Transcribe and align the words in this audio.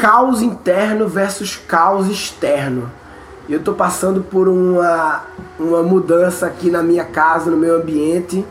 caos 0.00 0.40
interno 0.40 1.06
versus 1.06 1.56
caos 1.56 2.08
externo. 2.08 2.90
Eu 3.46 3.58
estou 3.58 3.74
passando 3.74 4.22
por 4.22 4.48
uma, 4.48 5.24
uma 5.58 5.82
mudança 5.82 6.46
aqui 6.46 6.70
na 6.70 6.82
minha 6.82 7.04
casa, 7.04 7.50
no 7.50 7.56
meu 7.56 7.76
ambiente. 7.76 8.44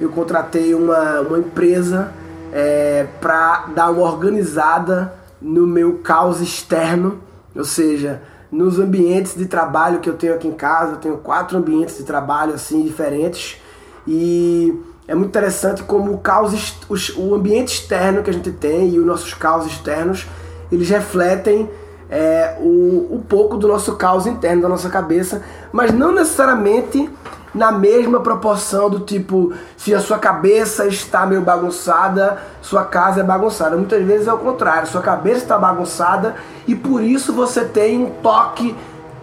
Eu 0.00 0.08
contratei 0.08 0.74
uma, 0.74 1.20
uma 1.20 1.38
empresa 1.38 2.12
é, 2.52 3.06
para 3.20 3.66
dar 3.74 3.90
uma 3.90 4.02
organizada 4.02 5.14
no 5.40 5.68
meu 5.68 5.98
caos 5.98 6.40
externo, 6.40 7.20
ou 7.54 7.64
seja, 7.64 8.20
nos 8.50 8.80
ambientes 8.80 9.36
de 9.36 9.46
trabalho 9.46 10.00
que 10.00 10.10
eu 10.10 10.14
tenho 10.14 10.34
aqui 10.34 10.48
em 10.48 10.52
casa. 10.52 10.92
Eu 10.92 10.98
tenho 10.98 11.18
quatro 11.18 11.58
ambientes 11.58 11.96
de 11.96 12.02
trabalho 12.02 12.54
assim 12.54 12.82
diferentes 12.82 13.60
e 14.04 14.76
é 15.06 15.14
muito 15.14 15.28
interessante 15.28 15.82
como 15.84 16.12
o 16.12 16.18
caos, 16.18 16.74
o 17.16 17.34
ambiente 17.34 17.74
externo 17.74 18.22
que 18.22 18.30
a 18.30 18.32
gente 18.32 18.50
tem 18.50 18.90
e 18.90 18.98
os 18.98 19.06
nossos 19.06 19.32
caos 19.32 19.64
externos, 19.64 20.26
eles 20.70 20.88
refletem 20.88 21.68
é, 22.10 22.56
o, 22.60 23.08
um 23.10 23.20
pouco 23.20 23.56
do 23.56 23.68
nosso 23.68 23.96
caos 23.96 24.26
interno, 24.26 24.62
da 24.62 24.68
nossa 24.68 24.88
cabeça, 24.88 25.42
mas 25.72 25.92
não 25.92 26.12
necessariamente 26.12 27.10
na 27.54 27.72
mesma 27.72 28.20
proporção 28.20 28.88
do 28.90 29.00
tipo, 29.00 29.52
se 29.76 29.94
a 29.94 30.00
sua 30.00 30.18
cabeça 30.18 30.86
está 30.86 31.26
meio 31.26 31.40
bagunçada, 31.40 32.38
sua 32.60 32.84
casa 32.84 33.20
é 33.20 33.24
bagunçada. 33.24 33.76
Muitas 33.76 34.04
vezes 34.04 34.26
é 34.26 34.32
o 34.32 34.38
contrário, 34.38 34.86
sua 34.86 35.00
cabeça 35.00 35.42
está 35.42 35.58
bagunçada 35.58 36.36
e 36.66 36.74
por 36.74 37.02
isso 37.02 37.32
você 37.32 37.64
tem 37.64 38.04
um 38.04 38.10
toque 38.22 38.76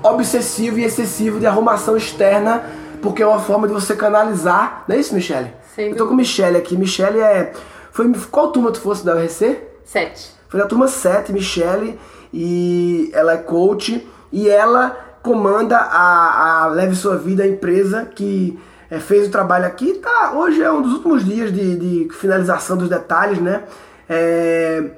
obsessivo 0.03 0.79
e 0.79 0.83
excessivo 0.83 1.39
de 1.39 1.47
arrumação 1.47 1.95
externa, 1.95 2.63
porque 3.01 3.23
é 3.23 3.27
uma 3.27 3.39
forma 3.39 3.67
de 3.67 3.73
você 3.73 3.95
canalizar. 3.95 4.83
Não 4.87 4.95
é 4.95 4.99
isso, 4.99 5.13
Michele? 5.13 5.53
Sem 5.75 5.91
Eu 5.91 5.97
tô 5.97 6.07
com 6.07 6.15
Michele 6.15 6.57
aqui. 6.57 6.77
Michele 6.77 7.19
é. 7.19 7.53
Foi, 7.91 8.11
qual 8.31 8.51
turma 8.51 8.71
tu 8.71 8.79
fosse 8.79 9.05
da 9.05 9.15
URC? 9.15 9.59
Sete. 9.83 10.33
Foi 10.55 10.61
da 10.61 10.69
turma 10.69 10.87
7, 10.87 11.33
Michele, 11.33 11.99
e 12.31 13.09
ela 13.11 13.33
é 13.33 13.37
coach 13.37 14.07
e 14.31 14.47
ela 14.47 14.95
comanda 15.21 15.75
a, 15.75 16.63
a 16.63 16.67
Leve 16.67 16.95
Sua 16.95 17.17
Vida, 17.17 17.43
a 17.43 17.47
empresa 17.47 18.05
que 18.05 18.57
é, 18.89 18.97
fez 18.97 19.27
o 19.27 19.31
trabalho 19.31 19.65
aqui. 19.65 19.95
Tá, 19.95 20.31
hoje 20.33 20.61
é 20.61 20.71
um 20.71 20.81
dos 20.81 20.93
últimos 20.93 21.25
dias 21.25 21.51
de, 21.51 21.75
de 21.75 22.13
finalização 22.13 22.77
dos 22.77 22.87
detalhes, 22.87 23.37
né? 23.41 23.63
É, 24.07 24.91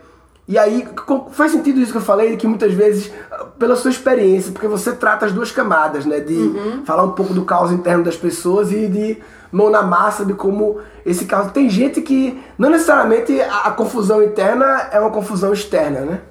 e 0.48 0.60
aí 0.60 0.88
faz 1.32 1.54
sentido 1.54 1.80
isso 1.80 1.92
que 1.92 1.98
eu 1.98 2.04
falei, 2.04 2.38
que 2.38 2.46
muitas 2.46 2.74
vezes, 2.74 3.12
pela 3.58 3.76
sua 3.76 3.90
experiência, 3.90 4.52
porque 4.52 4.68
você 4.68 4.92
trata 4.92 5.26
as 5.26 5.32
duas 5.32 5.52
camadas, 5.52 6.06
né? 6.06 6.20
De 6.20 6.36
uhum. 6.36 6.86
falar 6.86 7.04
um 7.04 7.14
pouco 7.14 7.34
do 7.34 7.44
caos 7.44 7.72
interno 7.72 8.04
das 8.04 8.16
pessoas 8.16 8.72
e 8.72 8.86
de 8.86 9.18
mão 9.52 9.70
na 9.70 9.82
massa 9.82 10.26
de 10.26 10.34
como 10.34 10.82
esse 11.06 11.26
caos. 11.26 11.52
Tem 11.52 11.70
gente 11.70 12.02
que 12.02 12.42
não 12.58 12.70
necessariamente 12.70 13.40
a, 13.42 13.62
a 13.62 13.72
confusão 13.72 14.22
interna 14.24 14.90
é 14.92 15.00
uma 15.00 15.12
confusão 15.12 15.54
externa, 15.54 16.02
né? 16.02 16.22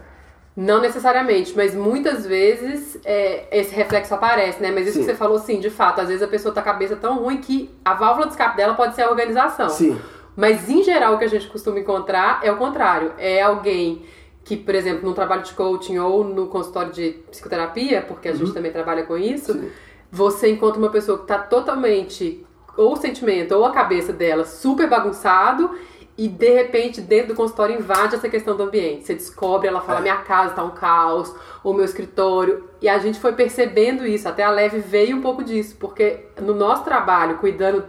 Não 0.57 0.81
necessariamente, 0.81 1.53
mas 1.55 1.75
muitas 1.75 2.27
vezes 2.27 2.99
é, 3.05 3.47
esse 3.51 3.75
reflexo 3.75 4.15
aparece, 4.15 4.63
né? 4.63 4.71
Mas 4.71 4.87
isso 4.87 4.95
sim. 4.95 5.01
que 5.01 5.11
você 5.11 5.15
falou, 5.15 5.39
sim, 5.39 5.61
de 5.61 5.69
fato, 5.69 6.01
às 6.01 6.09
vezes 6.09 6.23
a 6.23 6.29
pessoa 6.29 6.55
tá 6.55 6.63
com 6.63 6.71
a 6.71 6.73
cabeça 6.73 6.97
tão 6.97 7.19
ruim 7.19 7.37
que 7.37 7.71
a 7.85 7.93
válvula 7.93 8.27
de 8.27 8.33
escape 8.33 8.57
dela 8.57 8.73
pode 8.73 8.95
ser 8.95 9.03
a 9.03 9.11
organização. 9.11 9.69
Sim. 9.69 10.01
Mas 10.35 10.69
em 10.69 10.83
geral 10.83 11.15
o 11.15 11.19
que 11.19 11.25
a 11.25 11.29
gente 11.29 11.47
costuma 11.49 11.79
encontrar 11.79 12.41
é 12.43 12.51
o 12.51 12.57
contrário. 12.57 13.13
É 13.19 13.43
alguém 13.43 14.03
que, 14.47 14.57
por 14.57 14.75
exemplo, 14.75 15.07
no 15.07 15.13
trabalho 15.13 15.43
de 15.43 15.53
coaching 15.53 15.99
ou 15.99 16.23
no 16.23 16.47
consultório 16.47 16.93
de 16.93 17.11
psicoterapia, 17.31 18.01
porque 18.01 18.29
a 18.29 18.31
uhum. 18.31 18.39
gente 18.39 18.55
também 18.55 18.71
trabalha 18.71 19.03
com 19.03 19.17
isso, 19.19 19.53
sim. 19.53 19.71
você 20.11 20.49
encontra 20.49 20.79
uma 20.79 20.89
pessoa 20.89 21.19
que 21.19 21.25
está 21.25 21.37
totalmente, 21.37 22.47
ou 22.77 22.93
o 22.93 22.97
sentimento, 22.97 23.53
ou 23.55 23.65
a 23.65 23.73
cabeça 23.73 24.13
dela 24.13 24.45
super 24.45 24.89
bagunçado 24.89 25.71
e 26.19 26.29
de 26.29 26.51
repente 26.51 27.01
dentro 27.01 27.29
do 27.29 27.35
consultório 27.35 27.77
invade 27.77 28.15
essa 28.15 28.29
questão 28.29 28.57
do 28.57 28.63
ambiente. 28.63 29.05
Você 29.05 29.15
descobre, 29.15 29.69
ela 29.69 29.81
fala: 29.81 29.99
é. 29.99 30.03
minha 30.03 30.17
casa 30.17 30.55
tá 30.55 30.65
um 30.65 30.71
caos, 30.71 31.35
o 31.63 31.73
meu 31.73 31.85
escritório. 31.85 32.65
E 32.81 32.89
a 32.89 32.99
gente 32.99 33.21
foi 33.21 33.33
percebendo 33.33 34.07
isso, 34.07 34.29
até 34.29 34.43
a 34.43 34.51
Leve 34.51 34.79
veio 34.79 35.17
um 35.17 35.21
pouco 35.21 35.45
disso, 35.45 35.77
porque 35.79 36.27
no 36.41 36.55
nosso 36.55 36.85
trabalho, 36.85 37.39
cuidando 37.39 37.85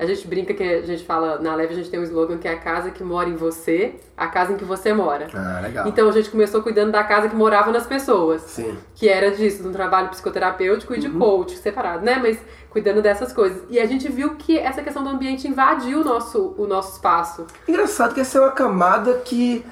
a 0.00 0.06
gente 0.06 0.26
brinca 0.26 0.54
que 0.54 0.62
a 0.62 0.80
gente 0.80 1.04
fala, 1.04 1.38
na 1.40 1.54
Leve 1.54 1.74
a 1.74 1.76
gente 1.76 1.90
tem 1.90 2.00
um 2.00 2.04
slogan 2.04 2.38
que 2.38 2.48
é 2.48 2.52
a 2.52 2.58
casa 2.58 2.90
que 2.90 3.04
mora 3.04 3.28
em 3.28 3.36
você, 3.36 3.96
a 4.16 4.28
casa 4.28 4.54
em 4.54 4.56
que 4.56 4.64
você 4.64 4.94
mora. 4.94 5.26
Ah, 5.34 5.60
legal. 5.60 5.86
Então 5.86 6.08
a 6.08 6.12
gente 6.12 6.30
começou 6.30 6.62
cuidando 6.62 6.90
da 6.90 7.04
casa 7.04 7.28
que 7.28 7.36
morava 7.36 7.70
nas 7.70 7.86
pessoas. 7.86 8.40
Sim. 8.40 8.78
Que 8.94 9.10
era 9.10 9.30
disso, 9.30 9.62
de 9.62 9.68
um 9.68 9.72
trabalho 9.72 10.08
psicoterapêutico 10.08 10.94
e 10.94 10.98
de 10.98 11.06
uhum. 11.06 11.18
coach, 11.18 11.54
separado, 11.58 12.02
né? 12.02 12.18
Mas 12.18 12.38
cuidando 12.70 13.02
dessas 13.02 13.30
coisas. 13.30 13.62
E 13.68 13.78
a 13.78 13.84
gente 13.84 14.10
viu 14.10 14.36
que 14.36 14.58
essa 14.58 14.82
questão 14.82 15.04
do 15.04 15.10
ambiente 15.10 15.46
invadiu 15.46 16.00
o 16.00 16.04
nosso, 16.04 16.54
o 16.56 16.66
nosso 16.66 16.94
espaço. 16.94 17.46
Engraçado 17.68 18.14
que 18.14 18.20
essa 18.20 18.38
é 18.38 18.40
uma 18.40 18.52
camada 18.52 19.20
que 19.22 19.66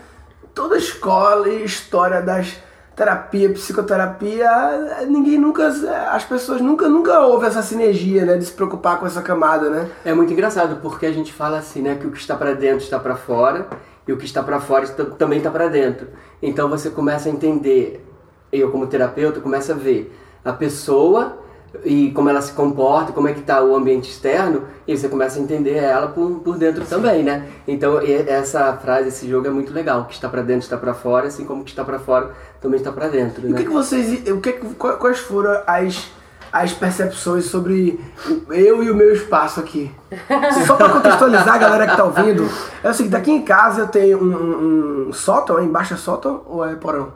toda 0.54 0.76
escola 0.76 1.48
e 1.48 1.64
história 1.64 2.20
das 2.20 2.54
terapia, 2.98 3.48
psicoterapia, 3.50 5.06
ninguém 5.08 5.38
nunca, 5.38 5.68
as 6.10 6.24
pessoas 6.24 6.60
nunca, 6.60 6.88
nunca 6.88 7.20
houve 7.20 7.46
essa 7.46 7.62
sinergia, 7.62 8.26
né, 8.26 8.36
de 8.36 8.44
se 8.44 8.52
preocupar 8.52 8.98
com 8.98 9.06
essa 9.06 9.22
camada, 9.22 9.70
né? 9.70 9.88
É 10.04 10.12
muito 10.12 10.32
engraçado 10.32 10.80
porque 10.82 11.06
a 11.06 11.12
gente 11.12 11.32
fala 11.32 11.58
assim, 11.58 11.80
né, 11.80 11.94
que 11.94 12.08
o 12.08 12.10
que 12.10 12.18
está 12.18 12.36
para 12.36 12.54
dentro 12.54 12.78
está 12.78 12.98
para 12.98 13.14
fora 13.14 13.68
e 14.06 14.12
o 14.12 14.16
que 14.16 14.24
está 14.24 14.42
para 14.42 14.58
fora 14.58 14.84
também 15.16 15.38
está 15.38 15.48
para 15.48 15.68
dentro. 15.68 16.08
Então 16.42 16.68
você 16.68 16.90
começa 16.90 17.28
a 17.28 17.32
entender, 17.32 18.04
eu 18.52 18.68
como 18.72 18.88
terapeuta 18.88 19.40
começo 19.40 19.70
a 19.70 19.76
ver 19.76 20.12
a 20.44 20.52
pessoa 20.52 21.38
e 21.84 22.10
como 22.12 22.28
ela 22.28 22.40
se 22.40 22.52
comporta, 22.52 23.12
como 23.12 23.28
é 23.28 23.32
que 23.32 23.40
está 23.40 23.62
o 23.62 23.74
ambiente 23.76 24.10
externo, 24.10 24.64
e 24.86 24.96
você 24.96 25.08
começa 25.08 25.38
a 25.38 25.42
entender 25.42 25.76
ela 25.76 26.08
por, 26.08 26.40
por 26.40 26.56
dentro 26.56 26.84
também, 26.84 27.22
né? 27.22 27.46
Então 27.66 27.98
essa 27.98 28.72
frase, 28.74 29.08
esse 29.08 29.28
jogo 29.28 29.46
é 29.46 29.50
muito 29.50 29.72
legal, 29.72 30.02
o 30.02 30.04
que 30.06 30.14
está 30.14 30.28
para 30.28 30.42
dentro 30.42 30.62
está 30.62 30.76
para 30.76 30.94
fora, 30.94 31.28
assim 31.28 31.44
como 31.44 31.62
o 31.62 31.64
que 31.64 31.70
está 31.70 31.84
para 31.84 31.98
fora 31.98 32.32
também 32.60 32.78
está 32.78 32.90
para 32.90 33.08
dentro, 33.08 33.46
né? 33.46 33.52
O 33.52 33.56
que, 33.56 33.64
que 33.64 33.70
vocês, 33.70 34.28
o 34.28 34.40
que, 34.40 34.52
quais 34.52 35.18
foram 35.18 35.62
as 35.66 36.10
as 36.52 36.72
percepções 36.72 37.44
sobre 37.44 38.00
eu 38.48 38.82
e 38.82 38.90
o 38.90 38.94
meu 38.94 39.12
espaço 39.12 39.60
aqui. 39.60 39.94
Só 40.66 40.76
para 40.76 40.88
contextualizar 40.88 41.54
a 41.54 41.58
galera 41.58 41.86
que 41.86 41.96
tá 41.96 42.04
ouvindo, 42.04 42.48
é 42.82 42.88
o 42.88 42.94
seguinte, 42.94 43.16
aqui 43.16 43.30
em 43.30 43.42
casa 43.42 43.82
eu 43.82 43.88
tenho 43.88 44.18
um, 44.18 45.08
um, 45.08 45.12
sótão, 45.12 45.62
embaixo 45.62 45.94
é 45.94 45.96
sótão 45.96 46.42
ou 46.46 46.64
é 46.64 46.74
porão? 46.74 47.12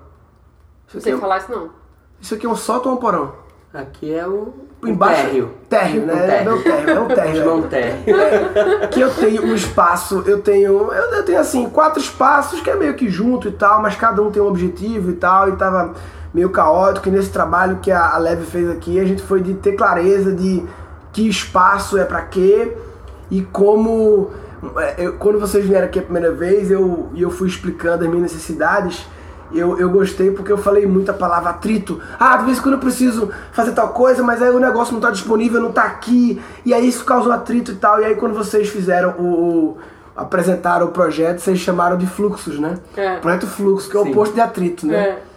Não 0.92 1.00
sei 1.00 1.14
é 1.14 1.16
falar 1.16 1.38
isso 1.38 1.50
não. 1.50 1.70
Isso 2.20 2.34
aqui 2.34 2.46
é 2.46 2.48
um 2.48 2.56
sótão 2.56 2.92
ou 2.92 2.98
um 2.98 3.00
porão? 3.00 3.41
Aqui 3.72 4.12
é 4.12 4.26
o 4.26 4.52
Embaixo, 4.84 5.22
térreo. 5.22 5.50
Térreo, 5.68 6.06
né? 6.06 6.12
Um 6.14 6.26
térreo. 6.62 6.90
É 6.90 7.00
um 7.00 7.08
térreo, 7.08 7.42
é 7.42 7.54
um 7.54 7.62
térreo. 7.62 8.02
Térreo. 8.04 8.82
É, 8.82 8.86
que 8.88 9.00
eu 9.00 9.14
tenho 9.14 9.44
um 9.44 9.54
espaço, 9.54 10.22
eu 10.26 10.40
tenho, 10.42 10.92
eu, 10.92 10.92
eu, 10.92 11.24
tenho 11.24 11.38
assim, 11.38 11.70
quatro 11.70 11.98
espaços 11.98 12.60
que 12.60 12.68
é 12.68 12.76
meio 12.76 12.94
que 12.94 13.08
junto 13.08 13.48
e 13.48 13.52
tal, 13.52 13.80
mas 13.80 13.96
cada 13.96 14.20
um 14.20 14.30
tem 14.30 14.42
um 14.42 14.48
objetivo 14.48 15.10
e 15.10 15.14
tal, 15.14 15.48
e 15.48 15.52
tava 15.56 15.94
meio 16.34 16.50
caótico, 16.50 17.08
e 17.08 17.10
nesse 17.12 17.30
trabalho 17.30 17.78
que 17.78 17.90
a, 17.90 18.14
a 18.14 18.18
Leve 18.18 18.44
fez 18.44 18.68
aqui, 18.68 19.00
a 19.00 19.04
gente 19.04 19.22
foi 19.22 19.40
de 19.40 19.54
ter 19.54 19.72
clareza 19.72 20.32
de 20.32 20.62
que 21.12 21.26
espaço 21.26 21.96
é 21.96 22.04
para 22.04 22.22
quê 22.22 22.76
e 23.30 23.40
como 23.42 24.30
é, 24.76 25.06
eu, 25.06 25.14
quando 25.14 25.40
vocês 25.40 25.64
vieram 25.64 25.86
aqui 25.86 25.98
a 25.98 26.02
primeira 26.02 26.32
vez, 26.32 26.70
eu, 26.70 27.08
eu 27.16 27.30
fui 27.30 27.48
explicando 27.48 28.04
as 28.04 28.10
minhas 28.10 28.32
necessidades, 28.32 29.06
eu, 29.54 29.78
eu 29.78 29.90
gostei 29.90 30.30
porque 30.30 30.50
eu 30.50 30.58
falei 30.58 30.86
muito 30.86 31.10
a 31.10 31.14
palavra 31.14 31.50
atrito. 31.50 32.00
Ah, 32.18 32.36
de 32.36 32.44
vez 32.44 32.58
em 32.58 32.62
quando 32.62 32.74
eu 32.74 32.80
preciso 32.80 33.30
fazer 33.52 33.72
tal 33.72 33.90
coisa, 33.90 34.22
mas 34.22 34.42
aí 34.42 34.50
o 34.50 34.60
negócio 34.60 34.92
não 34.92 35.00
está 35.00 35.10
disponível, 35.10 35.60
não 35.60 35.70
está 35.70 35.84
aqui, 35.84 36.40
e 36.64 36.72
aí 36.72 36.88
isso 36.88 37.04
causa 37.04 37.28
um 37.28 37.32
atrito 37.32 37.72
e 37.72 37.76
tal. 37.76 38.00
E 38.00 38.04
aí 38.04 38.14
quando 38.14 38.34
vocês 38.34 38.68
fizeram 38.68 39.10
o, 39.18 39.24
o 39.24 39.78
apresentaram 40.16 40.86
o 40.86 40.90
projeto, 40.90 41.38
vocês 41.38 41.58
chamaram 41.58 41.96
de 41.96 42.06
fluxos, 42.06 42.58
né? 42.58 42.78
É. 42.96 43.16
Projeto 43.16 43.46
fluxo, 43.46 43.88
que 43.88 43.96
é 43.96 44.00
o 44.00 44.04
oposto 44.04 44.34
de 44.34 44.40
atrito, 44.40 44.86
né? 44.86 44.96
É. 44.96 45.32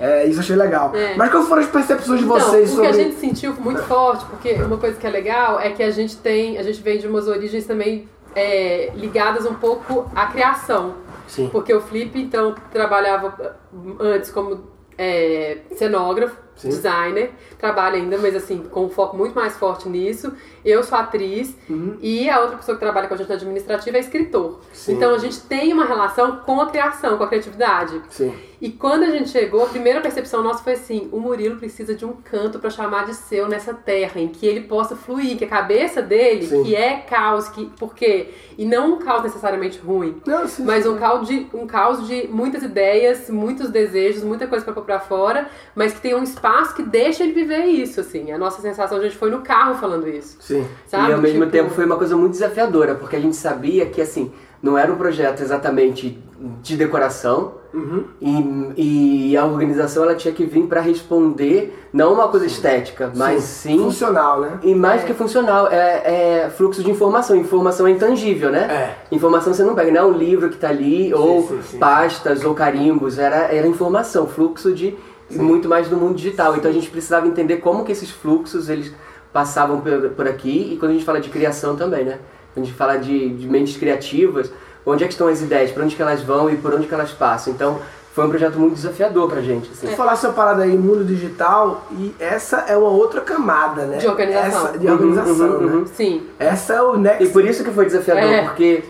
É, 0.00 0.26
isso 0.26 0.36
eu 0.36 0.40
achei 0.40 0.54
legal. 0.54 0.94
É. 0.94 1.16
Mas 1.16 1.30
quais 1.30 1.48
foram 1.48 1.62
as 1.62 1.68
percepções 1.68 2.20
de 2.20 2.24
então, 2.24 2.38
vocês 2.38 2.70
sobre... 2.70 2.86
O 2.86 2.90
que 2.90 3.00
a 3.00 3.02
gente 3.04 3.16
sentiu 3.16 3.52
muito 3.54 3.82
forte, 3.82 4.24
porque 4.26 4.52
uma 4.52 4.76
coisa 4.76 4.96
que 4.96 5.04
é 5.04 5.10
legal 5.10 5.58
é 5.58 5.70
que 5.70 5.82
a 5.82 5.90
gente 5.90 6.16
tem, 6.18 6.56
a 6.56 6.62
gente 6.62 6.80
vem 6.80 6.98
de 6.98 7.08
umas 7.08 7.26
origens 7.26 7.66
também 7.66 8.08
é, 8.34 8.92
ligadas 8.94 9.46
um 9.46 9.54
pouco 9.54 10.10
à 10.14 10.26
criação. 10.26 10.96
Sim. 11.26 11.48
Porque 11.50 11.72
o 11.72 11.80
Flip, 11.80 12.18
então, 12.18 12.54
trabalhava 12.72 13.56
antes 14.00 14.30
como 14.30 14.64
é, 14.96 15.58
cenógrafo, 15.76 16.36
Sim. 16.58 16.68
designer, 16.68 17.30
trabalha 17.58 17.96
ainda, 17.96 18.18
mas 18.18 18.34
assim, 18.34 18.58
com 18.70 18.86
um 18.86 18.90
foco 18.90 19.16
muito 19.16 19.34
mais 19.34 19.56
forte 19.56 19.88
nisso. 19.88 20.32
Eu 20.64 20.82
sou 20.82 20.98
atriz 20.98 21.56
uhum. 21.68 21.96
e 22.00 22.28
a 22.28 22.40
outra 22.40 22.56
pessoa 22.56 22.76
que 22.76 22.80
trabalha 22.80 23.08
com 23.08 23.14
a 23.14 23.16
gente 23.16 23.28
na 23.28 23.36
administrativa 23.36 23.96
é 23.96 24.00
escritor. 24.00 24.60
Sim. 24.72 24.94
Então 24.94 25.14
a 25.14 25.18
gente 25.18 25.40
tem 25.42 25.72
uma 25.72 25.84
relação 25.84 26.36
com 26.38 26.60
a 26.60 26.66
criação, 26.66 27.16
com 27.16 27.24
a 27.24 27.28
criatividade. 27.28 28.02
Sim. 28.10 28.34
E 28.60 28.70
quando 28.70 29.04
a 29.04 29.10
gente 29.10 29.30
chegou, 29.30 29.62
a 29.62 29.68
primeira 29.68 30.00
percepção 30.00 30.42
nossa 30.42 30.64
foi 30.64 30.72
assim: 30.72 31.08
o 31.12 31.20
Murilo 31.20 31.56
precisa 31.56 31.94
de 31.94 32.04
um 32.04 32.12
canto 32.12 32.58
para 32.58 32.70
chamar 32.70 33.06
de 33.06 33.14
seu 33.14 33.48
nessa 33.48 33.72
terra, 33.72 34.20
em 34.20 34.28
que 34.28 34.46
ele 34.46 34.62
possa 34.62 34.96
fluir, 34.96 35.38
que 35.38 35.44
a 35.44 35.48
cabeça 35.48 36.02
dele, 36.02 36.44
Sim. 36.44 36.64
que 36.64 36.74
é 36.74 36.96
caos, 36.96 37.48
que 37.48 37.66
por 37.78 37.94
quê? 37.94 38.30
E 38.56 38.64
não 38.64 38.94
um 38.94 38.98
caos 38.98 39.22
necessariamente 39.22 39.78
ruim, 39.78 40.20
Não, 40.26 40.48
sim, 40.48 40.64
mas 40.64 40.82
sim. 40.82 40.90
um 40.90 40.98
caos 40.98 41.28
de 41.28 41.46
um 41.54 41.66
caos 41.66 42.06
de 42.06 42.26
muitas 42.26 42.64
ideias, 42.64 43.30
muitos 43.30 43.70
desejos, 43.70 44.24
muita 44.24 44.48
coisa 44.48 44.64
para 44.64 44.74
pôr 44.74 44.82
para 44.82 44.98
fora, 44.98 45.48
mas 45.74 45.92
que 45.94 46.00
tem 46.00 46.14
um 46.14 46.22
espaço 46.24 46.47
que 46.74 46.82
deixa 46.82 47.22
ele 47.24 47.32
viver 47.32 47.64
isso, 47.66 48.00
assim. 48.00 48.32
A 48.32 48.38
nossa 48.38 48.60
sensação, 48.60 48.98
a 48.98 49.02
gente 49.02 49.16
foi 49.16 49.30
no 49.30 49.40
carro 49.40 49.74
falando 49.76 50.08
isso. 50.08 50.36
Sim. 50.40 50.66
Sabe? 50.86 51.10
E 51.10 51.12
ao 51.12 51.20
mesmo 51.20 51.40
Tipo, 51.40 51.52
tempo 51.52 51.70
foi 51.70 51.84
uma 51.84 51.96
coisa 51.96 52.16
muito 52.16 52.32
desafiadora, 52.32 52.94
porque 52.94 53.16
a 53.16 53.20
gente 53.20 53.36
sabia 53.36 53.86
que 53.86 54.00
assim, 54.00 54.32
não 54.62 54.76
era 54.76 54.92
um 54.92 54.96
projeto 54.96 55.40
exatamente 55.40 56.18
de 56.62 56.76
decoração 56.76 57.58
Uhum. 57.74 58.04
e, 58.18 59.30
e 59.32 59.36
a 59.36 59.44
organização 59.44 60.02
ela 60.04 60.14
tinha 60.14 60.32
que 60.32 60.46
vir 60.46 60.66
para 60.66 60.80
responder 60.80 61.86
não 61.92 62.14
uma 62.14 62.26
coisa 62.28 62.46
estética, 62.46 63.12
mas 63.14 63.42
sim, 63.42 63.78
Funcional, 63.78 64.40
né? 64.40 64.58
e 64.62 64.74
mais 64.74 65.04
que 65.04 65.12
funcional 65.12 65.68
é, 65.70 66.44
é 66.46 66.50
fluxo 66.50 66.82
de 66.82 66.90
informação. 66.90 67.36
Informação 67.36 67.86
é 67.86 67.90
intangível, 67.90 68.50
né? 68.50 68.94
É. 69.10 69.14
Informação 69.14 69.52
você 69.52 69.62
não 69.64 69.74
pega, 69.74 69.90
não 69.92 70.00
é 70.00 70.04
um 70.04 70.16
livro 70.16 70.48
que 70.48 70.56
tá 70.56 70.70
ali 70.70 71.12
ou 71.12 71.46
sim, 71.46 71.60
sim. 71.62 71.78
pastas 71.78 72.42
ou 72.42 72.54
carimbos, 72.54 73.18
era 73.18 73.52
era 73.54 73.66
informação, 73.66 74.26
fluxo 74.26 74.72
de 74.72 74.96
muito 75.30 75.68
mais 75.68 75.88
do 75.88 75.96
mundo 75.96 76.14
digital. 76.16 76.56
Então 76.56 76.70
a 76.70 76.74
gente 76.74 76.90
precisava 76.90 77.26
entender 77.26 77.58
como 77.58 77.84
que 77.84 77.92
esses 77.92 78.10
fluxos 78.10 78.68
eles 78.68 78.92
passavam 79.32 79.80
por, 79.80 80.10
por 80.10 80.26
aqui 80.26 80.72
e 80.72 80.76
quando 80.78 80.92
a 80.92 80.94
gente 80.94 81.04
fala 81.04 81.20
de 81.20 81.28
criação 81.28 81.76
também, 81.76 82.04
né? 82.04 82.18
Quando 82.54 82.64
a 82.64 82.66
gente 82.66 82.76
fala 82.76 82.96
de, 82.96 83.28
de 83.30 83.46
mentes 83.46 83.76
criativas, 83.76 84.50
onde 84.86 85.04
é 85.04 85.06
que 85.06 85.12
estão 85.12 85.28
as 85.28 85.40
ideias, 85.42 85.70
para 85.70 85.84
onde 85.84 85.94
que 85.94 86.02
elas 86.02 86.22
vão 86.22 86.48
e 86.50 86.56
por 86.56 86.72
onde 86.74 86.86
que 86.86 86.94
elas 86.94 87.10
passam. 87.12 87.52
Então 87.52 87.78
foi 88.14 88.26
um 88.26 88.30
projeto 88.30 88.58
muito 88.58 88.74
desafiador 88.74 89.28
pra 89.28 89.40
gente. 89.40 89.70
Assim. 89.70 89.86
Vou 89.86 89.96
falar 89.96 90.14
essa 90.14 90.30
parada 90.30 90.64
aí, 90.64 90.76
mundo 90.76 91.04
digital, 91.04 91.86
e 91.92 92.12
essa 92.18 92.64
é 92.66 92.76
uma 92.76 92.88
outra 92.88 93.20
camada, 93.20 93.84
né? 93.84 93.98
De 93.98 94.08
organização. 94.08 94.68
Essa, 94.70 94.78
de 94.78 94.90
organização, 94.90 95.46
Uhum, 95.46 95.66
uhum, 95.66 95.80
né? 95.82 95.86
Sim. 95.94 96.22
Essa 96.36 96.74
é 96.74 96.82
o 96.82 96.96
next. 96.96 97.22
E 97.22 97.28
por 97.28 97.44
isso 97.44 97.62
que 97.62 97.70
foi 97.70 97.84
desafiador, 97.84 98.24
É. 98.24 98.42
porque 98.44 98.82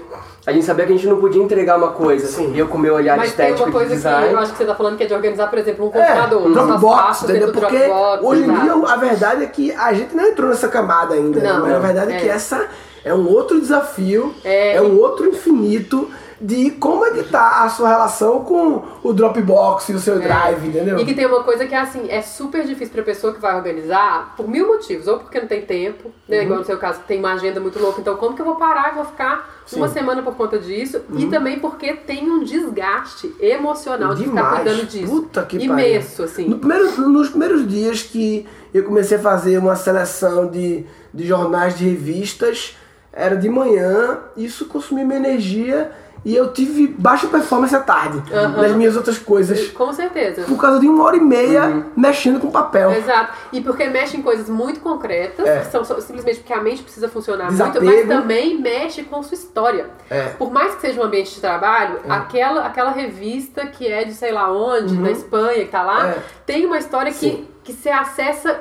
a 0.48 0.52
gente 0.52 0.64
sabia 0.64 0.86
que 0.86 0.92
a 0.92 0.96
gente 0.96 1.06
não 1.06 1.18
podia 1.20 1.42
entregar 1.42 1.76
uma 1.76 1.88
coisa, 1.92 2.26
Sim. 2.26 2.52
e 2.54 2.58
eu 2.58 2.66
com 2.68 2.78
o 2.78 2.80
meu 2.80 2.94
olhar 2.94 3.16
Mas 3.18 3.34
tem 3.34 3.46
estético 3.50 3.68
uma 3.68 3.72
coisa 3.72 3.88
de 3.94 4.00
que 4.00 4.08
design. 4.08 4.32
eu 4.32 4.38
acho 4.38 4.52
que 4.52 4.58
você 4.58 4.64
tá 4.64 4.74
falando 4.74 4.96
que 4.96 5.02
é 5.04 5.06
de 5.06 5.12
organizar, 5.14 5.46
por 5.48 5.58
exemplo, 5.58 5.84
um 5.84 5.88
É, 5.88 6.06
computador. 6.06 6.42
suas 6.42 6.54
Dropbox, 6.54 7.22
entendeu? 7.24 7.52
Porque 7.52 7.78
Dropbox, 7.78 8.22
hoje 8.24 8.40
em 8.40 8.44
exato. 8.44 8.62
dia 8.62 8.72
a 8.92 8.96
verdade 8.96 9.44
é 9.44 9.46
que 9.46 9.72
a 9.72 9.92
gente 9.92 10.16
não 10.16 10.24
entrou 10.26 10.48
nessa 10.48 10.68
camada 10.68 11.14
ainda. 11.14 11.38
Não, 11.40 11.60
mas 11.60 11.74
a 11.74 11.78
verdade 11.78 12.12
é. 12.12 12.16
é. 12.16 12.20
que 12.20 12.28
essa 12.30 12.66
é 13.04 13.12
um 13.12 13.28
outro 13.28 13.60
desafio, 13.60 14.34
É. 14.42 14.76
é, 14.76 14.80
um 14.82 14.98
outro 14.98 15.26
infinito 15.26 16.08
de 16.40 16.70
como 16.72 17.04
é 17.04 17.10
que 17.10 17.24
tá 17.24 17.64
a 17.64 17.68
sua 17.68 17.88
relação 17.88 18.44
com 18.44 18.82
o 19.02 19.12
Dropbox 19.12 19.88
e 19.88 19.92
o 19.94 19.98
seu 19.98 20.20
Drive, 20.20 20.66
entendeu? 20.68 20.98
E 20.98 21.04
que 21.04 21.12
tem 21.14 21.26
uma 21.26 21.42
coisa 21.42 21.66
que 21.66 21.74
é 21.74 21.78
assim, 21.80 22.06
é 22.08 22.22
super 22.22 22.64
difícil 22.64 22.94
pra 22.94 23.02
pessoa 23.02 23.34
que 23.34 23.40
vai 23.40 23.56
organizar 23.56 24.34
por 24.36 24.46
mil 24.48 24.66
motivos. 24.68 25.08
Ou 25.08 25.18
porque 25.18 25.40
não 25.40 25.48
tem 25.48 25.62
tempo, 25.62 26.12
né? 26.28 26.38
Uhum. 26.38 26.42
Igual 26.44 26.58
no 26.60 26.64
seu 26.64 26.78
caso, 26.78 27.00
tem 27.08 27.18
uma 27.18 27.32
agenda 27.32 27.58
muito 27.60 27.78
louca. 27.80 28.00
Então, 28.00 28.16
como 28.16 28.36
que 28.36 28.40
eu 28.42 28.46
vou 28.46 28.54
parar 28.56 28.92
e 28.92 28.94
vou 28.94 29.04
ficar 29.04 29.58
uma 29.72 29.88
semana 29.88 30.22
por 30.22 30.36
conta 30.36 30.58
disso? 30.58 31.00
E 31.12 31.24
Uhum. 31.24 31.30
também 31.30 31.58
porque 31.58 31.92
tem 31.94 32.30
um 32.30 32.44
desgaste 32.44 33.34
emocional 33.40 34.14
de 34.14 34.24
ficar 34.24 34.34
Demais. 34.42 34.56
cuidando 34.62 34.86
disso. 34.86 35.10
Puta 35.12 35.42
que 35.44 35.56
Imenso, 35.56 36.10
pariu. 36.18 36.24
assim. 36.24 36.44
No 36.48 36.58
primeiro- 36.58 37.08
nos 37.08 37.30
primeiros 37.30 37.66
dias 37.66 38.02
que 38.02 38.46
eu 38.72 38.84
comecei 38.84 39.18
a 39.18 39.20
fazer 39.20 39.58
uma 39.58 39.74
seleção 39.74 40.46
de, 40.48 40.86
de 41.12 41.26
jornais 41.26 41.76
de 41.76 41.84
revistas, 41.88 42.76
era 43.12 43.36
de 43.36 43.48
manhã, 43.48 44.18
isso 44.36 44.66
consumia 44.66 45.04
minha 45.04 45.18
energia 45.18 45.90
e 46.28 46.36
eu 46.36 46.52
tive 46.52 46.86
baixa 46.88 47.26
performance 47.26 47.74
à 47.74 47.80
tarde 47.80 48.22
nas 48.56 48.72
minhas 48.72 48.94
outras 48.96 49.18
coisas. 49.18 49.68
Com 49.70 49.90
certeza. 49.94 50.42
Por 50.42 50.58
causa 50.60 50.78
de 50.78 50.86
uma 50.86 51.04
hora 51.04 51.16
e 51.16 51.20
meia 51.20 51.86
mexendo 51.96 52.38
com 52.38 52.50
papel. 52.50 52.92
Exato. 52.92 53.32
E 53.50 53.62
porque 53.62 53.86
mexe 53.88 54.16
em 54.18 54.22
coisas 54.22 54.48
muito 54.48 54.80
concretas, 54.80 55.46
É. 55.46 55.60
que 55.60 55.66
são 55.70 55.82
simplesmente 55.84 56.40
porque 56.40 56.52
a 56.52 56.60
mente 56.60 56.82
precisa 56.82 57.08
funcionar 57.08 57.48
Desapego. 57.48 57.84
muito, 57.84 58.06
mas 58.06 58.16
também 58.20 58.60
mexe 58.60 59.02
com 59.04 59.22
sua 59.22 59.34
história. 59.36 59.86
É. 60.10 60.24
Por 60.38 60.50
mais 60.52 60.74
que 60.74 60.82
seja 60.82 61.00
um 61.00 61.04
ambiente 61.04 61.34
de 61.34 61.40
trabalho, 61.40 62.00
aquela, 62.08 62.66
aquela 62.66 62.90
revista 62.90 63.64
que 63.66 63.86
é 63.86 64.04
de 64.04 64.12
sei 64.12 64.30
lá 64.30 64.52
onde, 64.52 64.96
da 64.96 65.10
Espanha, 65.10 65.64
que 65.64 65.70
tá 65.70 65.82
lá, 65.82 65.98
Uhum. 66.04 66.10
É. 66.10 66.16
tem 66.44 66.66
uma 66.66 66.76
história 66.78 67.10
que, 67.10 67.48
que 67.64 67.72
você 67.72 67.88
acessa 67.88 68.60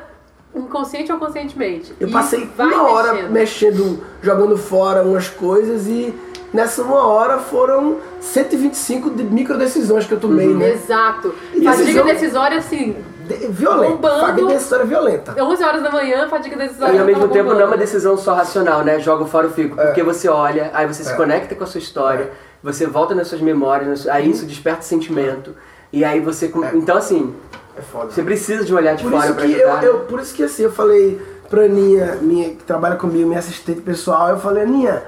inconsciente 0.59 1.12
ou 1.12 1.18
conscientemente. 1.19 1.94
Eu 2.00 2.07
E 2.07 2.12
passei 2.12 2.50
vai 2.57 2.68
uma 2.68 2.89
hora 2.92 3.13
mexendo. 3.13 3.31
mexendo, 3.31 4.04
jogando 4.21 4.57
fora 4.57 5.04
umas 5.04 5.27
coisas 5.30 5.88
e 5.88 6.13
nessa 6.54 6.81
uma 6.81 7.06
hora 7.07 7.38
foram 7.39 7.98
125 8.19 9.09
de 9.12 9.24
micro 9.24 9.57
decisões 9.57 10.06
que 10.06 10.13
eu 10.13 10.19
tomei, 10.19 10.48
né? 10.54 10.71
Exato. 10.74 11.33
E 11.54 11.62
Fadiga 11.63 11.83
decisão- 11.83 12.06
decisória, 12.06 12.57
assim, 12.57 12.95
De- 13.27 13.48
violenta. 13.48 13.94
Bombando. 13.95 14.19
Fadiga 14.21 14.48
decisória 14.48 14.86
violenta. 14.86 15.36
11 15.44 15.63
horas 15.63 15.83
da 15.83 15.92
manhã, 15.92 16.27
fadiga 16.30 16.56
decisória. 16.56 16.94
E 16.95 17.00
ao 17.00 17.06
mesmo 17.06 17.27
tempo 17.27 17.45
não 17.50 17.51
é 17.51 17.56
uma 17.56 17.63
bombando. 17.65 17.77
decisão 17.80 18.18
só 18.18 18.33
racional, 18.33 18.83
né? 18.83 19.00
Joga 19.00 19.25
fora 19.25 19.48
o 19.48 19.50
fico. 19.51 19.80
É. 19.80 19.86
Porque 19.88 20.01
você 20.04 20.30
olha, 20.30 20.71
aí 20.74 20.88
você 20.88 21.04
se 21.04 21.13
conecta 21.15 21.54
com 21.56 21.63
a 21.63 21.68
sua 21.68 21.80
história, 21.80 22.31
você 22.63 22.86
volta 22.86 23.13
nas 23.13 23.27
suas 23.27 23.42
memórias, 23.42 24.07
aí 24.07 24.30
isso 24.30 24.45
desperta 24.45 24.81
sentimento. 24.81 25.54
E 25.92 26.04
aí 26.06 26.19
você. 26.21 26.48
com- 26.48 26.63
Então 26.74 26.95
assim, 26.98 27.33
É 27.77 27.81
foda. 27.81 28.12
você 28.12 28.24
precisa 28.24 28.63
de 28.65 28.74
um 28.74 28.77
olhar 28.77 28.95
de 28.95 29.03
Por 29.03 29.12
fora 29.12 29.25
isso 29.25 29.33
pra 29.35 29.45
que 29.45 29.51
eu, 29.53 29.71
ajudar. 29.71 29.83
eu- 29.85 30.00
por 30.01 30.19
isso 30.19 30.33
que 30.33 30.44
assim, 30.44 30.63
eu 30.63 30.71
falei 30.71 31.21
pra 31.50 31.63
Aninha, 31.63 32.18
minha, 32.21 32.50
que 32.50 32.63
trabalha 32.63 32.95
comigo, 32.95 33.27
minha 33.27 33.39
assistente 33.39 33.81
pessoal, 33.81 34.29
eu 34.29 34.39
falei, 34.39 34.63
Aninha, 34.63 35.03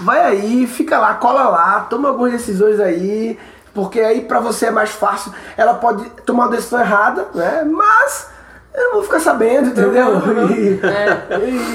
vai 0.00 0.20
aí, 0.20 0.66
fica 0.66 0.98
lá, 0.98 1.14
cola 1.14 1.48
lá, 1.48 1.80
toma 1.88 2.08
algumas 2.08 2.32
decisões 2.32 2.78
aí, 2.78 3.38
porque 3.74 4.00
aí 4.00 4.20
pra 4.22 4.38
você 4.40 4.66
é 4.66 4.70
mais 4.70 4.90
fácil. 4.90 5.32
Ela 5.56 5.74
pode 5.74 6.08
tomar 6.26 6.44
uma 6.44 6.50
decisão 6.50 6.80
errada, 6.80 7.26
né? 7.34 7.64
Mas 7.64 8.28
eu 8.74 8.84
não 8.84 8.92
vou 8.94 9.02
ficar 9.02 9.20
sabendo, 9.20 9.68
entendeu? 9.70 10.06
E- 10.50 10.80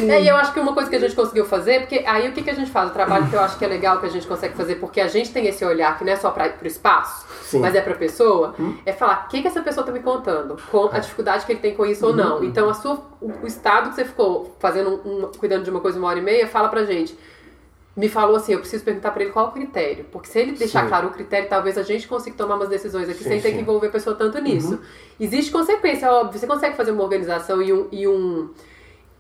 e- 0.06 0.10
É, 0.12 0.22
e 0.22 0.28
eu 0.28 0.36
acho 0.36 0.54
que 0.54 0.60
uma 0.60 0.74
coisa 0.74 0.90
que 0.90 0.96
a 0.96 1.00
gente 1.00 1.16
conseguiu 1.16 1.46
fazer, 1.46 1.82
porque 1.82 2.04
aí 2.08 2.28
o 2.30 2.32
que, 2.34 2.42
que 2.42 2.50
a 2.50 2.54
gente 2.54 2.72
faz? 2.72 2.90
O 2.90 2.94
trabalho 2.94 3.28
que 3.28 3.36
eu 3.36 3.40
acho 3.40 3.58
que 3.58 3.66
é 3.66 3.68
legal 3.68 4.00
que 4.00 4.06
a 4.06 4.10
gente 4.10 4.26
consegue 4.28 4.56
fazer, 4.56 4.76
porque 4.76 5.02
a 5.02 5.08
gente 5.08 5.32
tem 5.32 5.46
esse 5.48 5.64
olhar 5.66 5.98
que 5.98 6.04
não 6.06 6.14
é 6.14 6.16
só 6.16 6.32
para 6.32 6.54
o 6.62 6.68
espaço, 6.68 7.26
Sim. 7.44 7.60
mas 7.60 7.76
é 7.76 7.82
pra 7.82 7.96
pessoa, 7.96 8.56
é 8.86 8.92
falar 8.94 9.26
o 9.26 9.30
que, 9.30 9.42
que 9.42 9.48
essa 9.48 9.62
pessoa 9.62 9.86
tá 9.86 9.92
me 9.92 10.00
contando, 10.00 10.56
com 10.72 10.90
a 10.92 11.00
dificuldade 11.00 11.46
que 11.46 11.52
ele 11.52 11.60
tem 11.60 11.74
com 11.76 11.86
isso 11.86 12.06
ou 12.08 12.16
não. 12.16 12.44
Então, 12.44 12.70
a 12.70 12.74
sua, 12.74 12.96
o, 13.22 13.32
o 13.44 13.48
estado 13.48 13.90
que 13.90 13.96
você 13.96 14.06
ficou 14.06 14.56
fazendo, 14.60 15.02
um- 15.06 15.32
cuidando 15.38 15.64
de 15.64 15.70
uma 15.70 15.80
coisa 15.82 15.98
uma 16.00 16.08
hora 16.08 16.20
e 16.20 16.22
meia, 16.22 16.48
fala 16.48 16.70
pra 16.70 16.84
gente. 16.86 17.18
Me 17.96 18.10
falou 18.10 18.36
assim, 18.36 18.52
eu 18.54 18.60
preciso 18.60 18.84
perguntar 18.84 19.12
pra 19.12 19.24
ele 19.24 19.32
qual 19.32 19.48
o 19.48 19.52
critério. 19.52 20.06
Porque 20.12 20.28
se 20.28 20.38
ele 20.38 20.52
deixar 20.52 20.82
Sim. 20.84 20.90
claro 20.90 21.08
o 21.08 21.12
critério, 21.12 21.48
talvez 21.48 21.78
a 21.78 21.84
gente 21.84 22.08
consiga 22.08 22.36
tomar 22.36 22.56
umas 22.56 22.68
decisões 22.68 23.08
aqui 23.08 23.24
Sim, 23.24 23.30
sem 23.30 23.42
ter 23.42 23.50
sim. 23.50 23.56
que 23.56 23.62
envolver 23.62 23.88
a 23.88 23.92
pessoa 23.92 24.16
tanto 24.16 24.38
nisso. 24.42 24.80
Existe 25.20 25.50
consequência, 25.52 26.12
óbvio. 26.12 26.38
Você 26.38 26.46
consegue 26.46 26.76
fazer 26.76 26.92
uma 26.92 27.04
organização 27.04 27.62
e 27.62 27.72
um, 27.72 27.88
e 27.92 28.06
um 28.08 28.50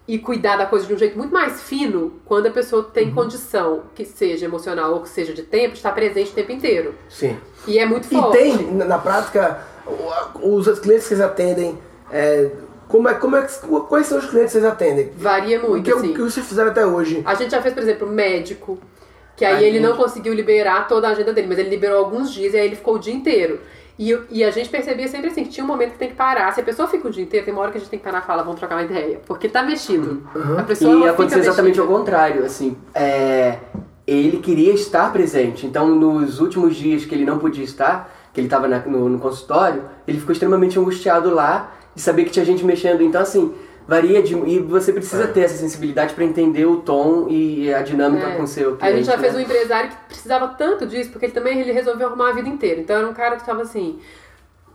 e 0.07 0.19
cuidar 0.19 0.57
da 0.57 0.65
coisa 0.67 0.85
de 0.85 0.93
um 0.93 0.97
jeito 0.97 1.17
muito 1.17 1.33
mais 1.33 1.63
fino 1.63 2.13
quando 2.25 2.45
a 2.47 2.51
pessoa 2.51 2.83
tem 2.83 3.07
Uhum. 3.07 3.15
condição, 3.15 3.83
que 3.95 4.05
seja 4.05 4.45
emocional 4.45 4.93
ou 4.93 5.01
que 5.01 5.09
seja 5.09 5.33
de 5.33 5.41
tempo, 5.41 5.69
de 5.71 5.77
estar 5.77 5.93
presente 5.93 6.29
o 6.31 6.33
tempo 6.35 6.51
inteiro. 6.51 6.93
Sim. 7.09 7.35
E 7.65 7.79
é 7.79 7.85
muito 7.87 8.05
E 8.05 8.15
forte. 8.15 8.37
tem, 8.37 8.71
na 8.75 8.99
prática, 8.99 9.65
os 10.35 10.67
clientes 10.79 11.03
que 11.05 11.09
vocês 11.15 11.21
atendem, 11.21 11.79
é, 12.11 12.51
como 12.87 13.09
é, 13.09 13.13
como 13.15 13.35
é, 13.35 13.41
que- 13.43 13.67
quais 13.87 14.05
são 14.07 14.17
os 14.17 14.25
clientes 14.25 14.53
que 14.53 14.59
vocês 14.59 14.65
atendem? 14.71 15.11
Varia 15.17 15.59
O 15.63 15.69
muito, 15.69 15.83
que, 15.83 15.93
o 15.93 15.97
assim. 15.97 16.13
que 16.13 16.21
vocês 16.21 16.45
fizeram 16.45 16.71
até 16.71 16.85
hoje? 16.85 17.21
A 17.25 17.33
gente 17.35 17.51
já 17.51 17.61
fez, 17.61 17.73
por 17.73 17.83
exemplo, 17.83 18.07
médico, 18.07 18.77
que 19.35 19.43
aí 19.43 19.55
Ai, 19.55 19.63
ele 19.65 19.79
não 19.79 19.89
gente. 19.91 20.01
conseguiu 20.01 20.33
liberar 20.33 20.87
toda 20.87 21.07
a 21.07 21.11
agenda 21.11 21.33
dele, 21.33 21.47
mas 21.47 21.57
ele 21.59 21.69
liberou 21.69 21.97
alguns 22.03 22.31
dias 22.33 22.53
e 22.53 22.57
aí 22.57 22.65
ele 22.67 22.75
ficou 22.75 22.95
o 22.95 22.99
dia 22.99 23.13
inteiro. 23.13 23.59
E, 23.97 24.17
e 24.29 24.43
a 24.43 24.51
gente 24.51 24.67
percebia 24.69 25.07
sempre 25.07 25.29
assim, 25.29 25.43
que 25.43 25.49
tinha 25.49 25.63
um 25.63 25.67
momento 25.67 25.91
que 25.93 25.97
tem 25.97 26.09
que 26.09 26.15
parar. 26.15 26.53
Se 26.53 26.59
a 26.59 26.63
pessoa 26.63 26.85
fica 26.87 27.07
o 27.07 27.11
dia 27.11 27.23
inteiro, 27.23 27.45
tem 27.45 27.53
uma 27.53 27.61
hora 27.63 27.71
que 27.71 27.77
a 27.77 27.79
gente 27.79 27.89
tem 27.89 27.97
que 27.97 28.03
parar 28.03 28.19
e 28.19 28.25
falar, 28.27 28.43
vamos 28.43 28.59
trocar 28.59 28.75
uma 28.75 28.83
ideia. 28.83 29.21
Porque 29.25 29.47
tá 29.47 29.63
mexido. 29.63 30.21
A 30.57 30.63
pessoa 30.63 30.91
E 30.93 31.01
ela 31.01 31.11
aconteceu 31.11 31.39
fica 31.39 31.51
exatamente 31.51 31.79
ao 31.79 31.87
contrário, 31.87 32.43
assim, 32.43 32.75
é, 32.93 33.57
ele 34.05 34.39
queria 34.39 34.73
estar 34.73 35.11
presente, 35.13 35.65
então 35.65 35.87
nos 35.87 36.41
últimos 36.41 36.75
dias 36.75 37.05
que 37.05 37.15
ele 37.15 37.23
não 37.25 37.39
podia 37.39 37.63
estar, 37.63 38.13
que 38.33 38.39
ele 38.41 38.47
estava 38.47 38.67
no, 38.67 39.07
no 39.07 39.17
consultório, 39.17 39.83
ele 40.05 40.19
ficou 40.19 40.33
extremamente 40.33 40.77
angustiado 40.77 41.33
lá 41.33 41.71
de 41.95 42.01
saber 42.01 42.25
que 42.25 42.31
tinha 42.31 42.45
gente 42.45 42.63
mexendo, 42.65 43.01
então 43.01 43.21
assim, 43.21 43.55
varia 43.87 44.21
de, 44.21 44.35
e 44.35 44.59
você 44.59 44.91
precisa 44.91 45.27
ter 45.27 45.41
essa 45.41 45.57
sensibilidade 45.57 46.13
para 46.13 46.23
entender 46.23 46.65
o 46.65 46.77
tom 46.81 47.27
e 47.29 47.73
a 47.73 47.81
dinâmica 47.81 48.27
É. 48.27 48.35
com 48.35 48.43
o 48.43 48.47
seu 48.47 48.69
A 48.69 48.71
gente 48.71 48.79
cliente, 49.03 49.05
já 49.05 49.17
fez 49.17 49.33
um 49.33 49.37
né? 49.37 49.43
empresário 49.43 49.89
que 49.91 49.95
precisava 50.07 50.47
tanto 50.49 50.85
disso, 50.85 51.11
porque 51.11 51.25
ele 51.27 51.33
também 51.33 51.59
ele 51.59 51.71
resolveu 51.71 52.07
arrumar 52.07 52.29
a 52.29 52.33
vida 52.33 52.49
inteira. 52.49 52.81
Então 52.81 52.95
era 52.97 53.07
um 53.07 53.13
cara 53.13 53.35
que 53.35 53.41
estava 53.43 53.61
assim, 53.61 53.99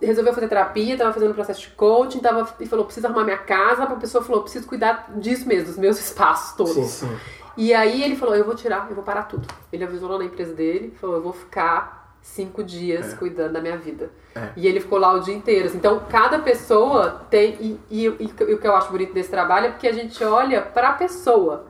resolveu 0.01 0.33
fazer 0.33 0.49
terapia, 0.49 0.93
estava 0.95 1.13
fazendo 1.13 1.31
um 1.33 1.35
processo 1.35 1.61
de 1.61 1.69
coaching, 1.71 2.21
tava, 2.21 2.49
e 2.59 2.67
falou, 2.67 2.85
preciso 2.87 3.07
arrumar 3.07 3.25
minha 3.25 3.39
casa, 3.39 3.83
a 3.83 3.87
pessoa 3.97 4.25
falou, 4.25 4.43
preciso 4.43 4.67
cuidar 4.67 5.11
disso 5.17 5.47
mesmo, 5.47 5.67
dos 5.67 5.77
meus 5.77 5.99
espaços 6.01 6.57
todos. 6.57 6.73
Sim, 6.73 6.85
sim. 7.09 7.17
E 7.57 7.75
aí 7.75 8.03
ele 8.03 8.17
falou, 8.17 8.35
eu 8.35 8.45
vou 8.45 8.55
tirar, 8.55 8.87
eu 8.89 8.95
vou 8.95 9.05
parar 9.05 9.25
tudo. 9.25 9.47
Ele 9.73 9.85
avisou 9.85 10.09
lá 10.09 10.19
na 10.19 10.25
empresa 10.25 10.55
dele, 10.55 10.95
falou, 11.01 11.17
eu 11.17 11.23
vou 11.23 11.33
ficar 11.33 12.00
cinco 12.23 12.63
dias 12.63 13.15
cuidando 13.15 13.53
da 13.55 13.61
minha 13.61 13.77
vida. 13.77 14.11
É. 14.35 14.49
E 14.57 14.67
ele 14.67 14.81
ficou 14.81 14.99
lá 14.99 15.13
o 15.13 15.21
dia 15.21 15.35
inteiro. 15.35 15.67
assim. 15.67 15.77
Então, 15.79 16.03
cada 16.09 16.39
pessoa 16.39 17.23
tem. 17.31 17.57
E, 17.61 17.81
e- 17.91 18.05
e 18.05 18.55
o 18.55 18.59
que 18.59 18.67
eu 18.67 18.75
acho 18.77 18.91
bonito 18.91 19.13
desse 19.13 19.31
trabalho 19.31 19.67
é 19.67 19.71
porque 19.71 19.89
a 19.89 19.93
gente 19.93 20.23
olha 20.23 20.61
pra 20.63 20.93
pessoa. 20.93 21.67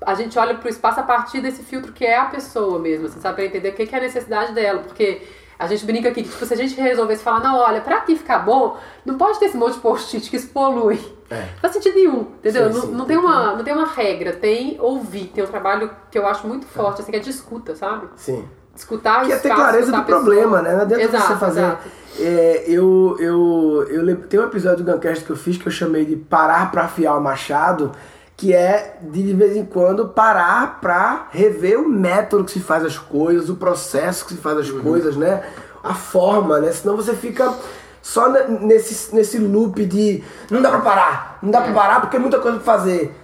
A 0.00 0.14
gente 0.14 0.38
olha 0.38 0.54
pro 0.54 0.68
espaço 0.68 1.00
a 1.00 1.02
partir 1.02 1.40
desse 1.40 1.62
filtro 1.62 1.92
que 1.92 2.04
é 2.04 2.18
a 2.18 2.26
pessoa 2.26 2.78
mesmo, 2.78 3.06
assim, 3.06 3.20
sabe? 3.20 3.36
Pra 3.36 3.44
entender 3.46 3.70
o 3.70 3.72
que 3.74 3.86
que 3.86 3.94
é 3.94 3.98
a 3.98 4.02
necessidade 4.02 4.52
dela. 4.52 4.82
Porque 4.82 5.22
a 5.58 5.66
gente 5.66 5.86
brinca 5.86 6.10
aqui 6.10 6.22
que, 6.22 6.28
tipo, 6.28 6.44
se 6.44 6.52
a 6.52 6.56
gente 6.56 6.78
resolvesse 6.78 7.22
falar, 7.24 7.40
não, 7.40 7.56
olha, 7.56 7.80
pra 7.80 7.96
aqui 7.98 8.14
ficar 8.14 8.40
bom, 8.40 8.76
não 9.06 9.16
pode 9.16 9.38
ter 9.38 9.46
esse 9.46 9.56
monte 9.56 9.74
de 9.74 9.80
post-it 9.80 10.28
que 10.28 10.36
isso 10.36 10.48
polui. 10.48 11.00
É. 11.30 11.40
Não 11.54 11.58
faz 11.60 11.72
sentido 11.72 11.94
nenhum, 11.94 12.20
entendeu? 12.38 12.68
Sim, 12.68 12.74
não, 12.78 12.86
sim. 12.86 12.92
não 12.92 13.04
tem 13.06 13.16
uma, 13.16 13.54
não 13.56 13.64
tem 13.64 13.72
uma 13.74 13.86
regra, 13.86 14.32
tem 14.34 14.76
ouvir. 14.80 15.28
Tem 15.34 15.42
um 15.42 15.46
trabalho 15.46 15.90
que 16.10 16.18
eu 16.18 16.26
acho 16.26 16.46
muito 16.46 16.66
forte, 16.66 17.00
assim, 17.00 17.10
que 17.10 17.16
é 17.16 17.20
de 17.20 17.30
escuta, 17.30 17.74
sabe? 17.74 18.06
Sim. 18.16 18.46
Escutar 18.76 19.22
o 19.22 19.26
Que 19.26 19.32
é 19.32 19.36
ter 19.38 19.54
clareza 19.54 19.90
do 19.92 20.02
problema, 20.04 20.62
né? 20.62 20.74
Não 20.74 20.82
adianta 20.82 21.02
Exato, 21.04 21.26
você 21.28 21.36
fazer. 21.36 21.60
exato. 21.60 21.88
É, 22.18 22.64
eu, 22.66 23.16
eu, 23.20 23.86
eu 23.90 24.02
lembro, 24.02 24.26
tem 24.26 24.40
um 24.40 24.44
episódio 24.44 24.82
do 24.84 24.90
Guncast 24.92 25.24
que 25.24 25.30
eu 25.30 25.36
fiz 25.36 25.56
que 25.58 25.66
eu 25.66 25.72
chamei 25.72 26.04
de 26.04 26.16
Parar 26.16 26.70
pra 26.70 26.84
afiar 26.84 27.16
o 27.18 27.20
machado, 27.20 27.92
que 28.36 28.54
é 28.54 28.98
de 29.02 29.22
de 29.22 29.34
vez 29.34 29.56
em 29.56 29.64
quando 29.64 30.08
parar 30.08 30.78
pra 30.80 31.26
rever 31.30 31.78
o 31.78 31.88
método 31.88 32.44
que 32.44 32.52
se 32.52 32.60
faz 32.60 32.84
as 32.84 32.98
coisas, 32.98 33.48
o 33.50 33.56
processo 33.56 34.24
que 34.26 34.32
se 34.34 34.40
faz 34.40 34.56
as 34.58 34.70
coisas, 34.70 35.16
né? 35.16 35.42
A 35.84 35.94
forma, 35.94 36.58
né? 36.58 36.72
Senão 36.72 36.96
você 36.96 37.14
fica 37.14 37.52
só 38.02 38.30
ne- 38.30 38.60
nesse, 38.60 39.14
nesse 39.14 39.38
loop 39.38 39.84
de 39.84 40.22
não 40.50 40.62
dá 40.62 40.70
pra 40.70 40.80
parar, 40.80 41.38
não 41.42 41.50
dá 41.50 41.60
pra 41.60 41.72
parar 41.72 42.00
porque 42.00 42.16
é 42.16 42.20
muita 42.20 42.38
coisa 42.38 42.58
pra 42.58 42.64
fazer. 42.78 43.14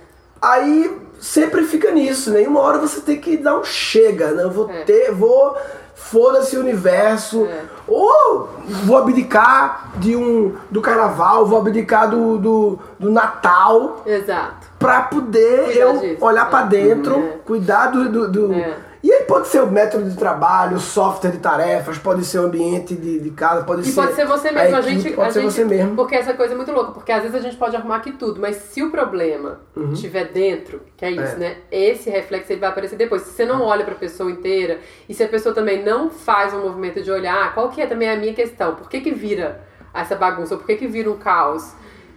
Aí 0.40 1.00
sempre 1.22 1.62
fica 1.64 1.90
nisso, 1.92 2.30
né? 2.32 2.42
E 2.42 2.46
uma 2.48 2.60
hora 2.60 2.78
você 2.78 3.00
tem 3.00 3.18
que 3.20 3.36
dar 3.36 3.56
um 3.58 3.64
chega, 3.64 4.32
né? 4.32 4.42
Eu 4.42 4.50
vou 4.50 4.68
É. 4.70 4.82
ter, 4.82 5.12
vou. 5.12 5.56
Foda-se 5.94 6.56
o 6.56 6.60
universo. 6.60 7.44
É. 7.46 7.60
Ou 7.86 8.48
vou 8.84 8.96
abdicar 8.98 9.92
de 9.96 10.16
um, 10.16 10.54
do 10.70 10.80
carnaval, 10.80 11.46
vou 11.46 11.58
abdicar 11.58 12.10
do, 12.10 12.36
do, 12.38 12.78
do 12.98 13.10
Natal 13.10 14.02
Exato. 14.04 14.66
pra 14.78 15.02
poder 15.02 15.64
Cuidar 15.66 15.80
eu 15.80 15.98
disso. 15.98 16.24
olhar 16.24 16.46
É. 16.46 16.50
pra 16.50 16.62
dentro, 16.62 17.22
cuidar 17.44 17.86
do. 17.86 18.08
do, 18.10 18.28
do- 18.48 18.52
É. 18.54 18.76
E 19.02 19.10
aí 19.12 19.24
pode 19.24 19.48
ser 19.48 19.60
o 19.60 19.66
método 19.70 20.08
de 20.08 20.16
trabalho, 20.16 20.76
o 20.76 20.80
software 20.80 21.32
de 21.32 21.38
tarefas, 21.38 21.98
pode 21.98 22.24
ser 22.24 22.38
o 22.38 22.44
ambiente 22.46 22.94
de, 22.94 23.18
de 23.18 23.30
casa, 23.30 23.64
pode 23.64 23.82
E 23.82 23.86
ser. 23.86 23.94
pode 24.00 24.14
ser 24.14 24.24
você 24.26 24.52
mesmo, 24.52 24.76
a, 24.76 24.78
equipe, 24.80 25.00
gente. 25.00 25.14
Pode 25.16 25.28
a 25.28 25.32
ser 25.32 25.40
gente- 25.40 25.52
você 25.52 25.64
mesmo. 25.64 25.96
Porque 25.96 26.14
essa 26.14 26.34
coisa 26.34 26.54
é 26.54 26.56
muito 26.56 26.70
louca, 26.70 26.92
porque 26.92 27.10
às 27.10 27.22
vezes 27.22 27.34
a 27.36 27.40
gente 27.40 27.56
pode 27.56 27.74
arrumar 27.74 27.96
aqui 27.96 28.12
tudo, 28.12 28.40
mas 28.40 28.54
se 28.56 28.80
o 28.80 28.90
problema 28.92 29.60
estiver 29.92 30.26
dentro, 30.32 30.82
que 30.96 31.04
é 31.04 31.10
isso, 31.10 31.20
Uhum. 31.36 31.42
É. 31.42 31.48
né? 31.48 31.56
Esse 31.72 32.10
reflexo 32.10 32.52
ele 32.52 32.60
vai 32.60 32.70
aparecer 32.70 32.94
depois. 32.96 33.22
Se 33.22 33.30
você 33.32 33.44
não 33.44 33.62
olha 33.62 33.84
pra 33.84 33.96
pessoa 33.96 34.30
inteira 34.30 34.78
e 35.08 35.14
se 35.14 35.24
a 35.24 35.28
pessoa 35.28 35.52
também 35.52 35.82
não 35.84 36.08
faz 36.08 36.54
um 36.54 36.60
movimento 36.62 37.02
de 37.02 37.10
olhar, 37.10 37.52
qual 37.54 37.70
que 37.70 37.82
é 37.82 37.86
também 37.86 38.08
a 38.08 38.16
minha 38.16 38.32
questão? 38.34 38.76
Por 38.76 38.88
que 38.88 39.00
que 39.00 39.10
vira 39.10 39.62
essa 39.92 40.14
bagunça? 40.14 40.56
Por 40.56 40.64
que 40.64 40.76
que 40.76 40.86
vira 40.86 41.10
um 41.10 41.16
caos? 41.18 41.72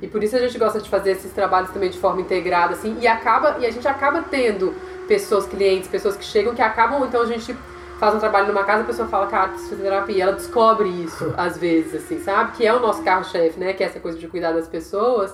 E 0.06 0.08
por 0.08 0.24
isso 0.24 0.36
a 0.36 0.40
gente 0.40 0.56
gosta 0.60 0.80
de 0.80 0.88
fazer 0.88 1.14
esses 1.14 1.32
trabalhos 1.34 1.72
também 1.72 1.90
de 1.90 1.98
forma 1.98 2.22
integrada, 2.22 2.74
assim, 2.74 2.96
e 3.02 3.08
acaba, 3.08 3.58
e 3.60 3.66
a 3.66 3.72
gente 3.72 3.88
acaba 3.88 4.22
tendo 4.22 4.76
pessoas, 5.08 5.48
clientes, 5.48 5.90
pessoas 5.90 6.16
que 6.16 6.24
chegam 6.24 6.54
que 6.54 6.62
acabam, 6.62 7.04
então 7.04 7.24
a 7.24 7.26
gente 7.26 7.58
faz 8.00 8.14
um 8.14 8.20
trabalho 8.20 8.46
numa 8.46 8.64
casa, 8.64 8.84
a 8.84 8.86
pessoa 8.86 9.08
fala, 9.08 9.26
cara, 9.26 9.48
preciso 9.48 9.72
fazer 9.72 9.82
terapia. 9.82 10.24
Ela 10.24 10.34
descobre 10.34 10.88
isso, 10.90 11.34
às 11.36 11.58
vezes, 11.58 11.96
assim, 11.96 12.20
sabe? 12.20 12.52
Que 12.56 12.68
é 12.68 12.72
o 12.72 12.80
nosso 12.80 13.02
carro-chefe, 13.02 13.60
né? 13.60 13.74
Que 13.74 13.84
é 13.84 13.88
essa 13.88 14.00
coisa 14.00 14.20
de 14.20 14.28
cuidar 14.28 14.52
das 14.52 14.68
pessoas. 14.68 15.34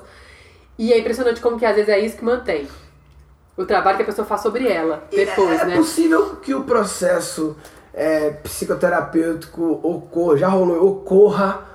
E 0.79 0.93
é 0.93 0.99
impressionante 0.99 1.41
como 1.41 1.59
que 1.59 1.65
às 1.65 1.75
vezes 1.75 1.89
é 1.89 1.99
isso 1.99 2.15
que 2.15 2.23
mantém. 2.23 2.65
O 3.57 3.65
trabalho 3.65 3.97
que 3.97 4.03
a 4.03 4.05
pessoa 4.05 4.25
faz 4.25 4.39
sobre 4.39 4.71
ela, 4.71 5.03
depois, 5.11 5.59
é 5.59 5.65
né? 5.65 5.75
possível 5.75 6.37
que 6.37 6.55
o 6.55 6.63
processo 6.63 7.57
é, 7.93 8.29
psicoterapêutico 8.29 9.81
ocorra, 9.83 10.37
já 10.37 10.47
rolou, 10.47 10.91
ocorra 10.91 11.70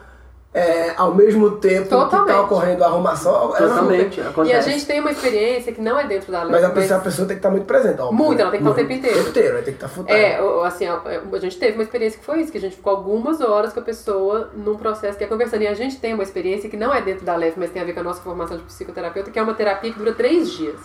é, 0.57 0.95
ao 0.97 1.15
mesmo 1.15 1.51
tempo 1.59 1.83
que 1.83 1.91
Totalmente. 1.91 2.31
está 2.31 2.41
ocorrendo 2.41 2.83
a 2.83 2.87
arrumação. 2.87 3.55
É, 3.55 3.59
Totalmente, 3.59 4.21
acontece. 4.23 4.55
E 4.55 4.57
a 4.57 4.61
gente 4.63 4.87
tem 4.87 5.01
uma 5.01 5.11
experiência 5.11 5.71
que 5.71 5.83
não 5.83 6.01
é 6.01 6.07
dentro 6.07 6.33
da 6.33 6.45
lei. 6.45 6.53
Mas 6.53 6.65
a 6.65 6.71
pessoa, 6.71 6.99
a 6.99 7.03
pessoa 7.03 7.29
tem 7.29 7.37
que 7.37 7.41
estar 7.41 7.51
muito 7.51 7.67
presente. 7.67 8.01
óbvio, 8.01 8.17
Muito, 8.17 8.39
né? 8.39 8.43
ela 8.43 8.51
tem 8.51 8.63
que 8.63 8.67
estar 8.67 8.73
o 8.73 8.75
tempo 8.75 8.93
inteiro. 8.95 9.17
O 9.17 9.19
tempo 9.19 9.29
inteiro, 9.29 9.55
ela 9.55 9.63
tem 9.63 9.75
que 9.75 9.85
estar 9.85 9.95
time. 9.95 10.11
É, 10.11 10.41
assim, 10.65 10.87
a, 10.87 11.03
a 11.31 11.39
gente 11.39 11.59
teve 11.59 11.75
uma 11.75 11.83
experiência 11.83 12.19
que 12.19 12.25
foi 12.25 12.41
isso, 12.41 12.51
que 12.51 12.57
a 12.57 12.61
gente 12.63 12.75
ficou 12.75 12.91
algumas 12.91 13.43
horas 13.43 13.75
com 13.75 13.81
a 13.81 13.83
pessoa 13.83 14.51
num 14.55 14.79
processo 14.79 15.19
que 15.19 15.25
é 15.25 15.27
conversando. 15.27 15.61
E 15.61 15.67
a 15.67 15.75
gente 15.75 15.99
tem 15.99 16.15
uma 16.15 16.23
experiência 16.23 16.71
que 16.71 16.77
não 16.79 16.95
é 16.95 17.03
dentro 17.03 17.27
da 17.27 17.37
LEF, 17.37 17.59
mas 17.59 17.69
tem 17.69 17.83
a 17.83 17.85
ver 17.85 17.93
com 17.93 18.01
a 18.01 18.05
nossa 18.05 18.23
formação 18.23 18.57
de 18.57 18.63
psicoterapeuta, 18.63 19.31
que 19.31 19.39
é 19.39 19.43
uma 19.43 19.53
terapia 19.53 19.93
que 19.93 19.99
dura 19.99 20.15
três 20.15 20.51
dias. 20.53 20.81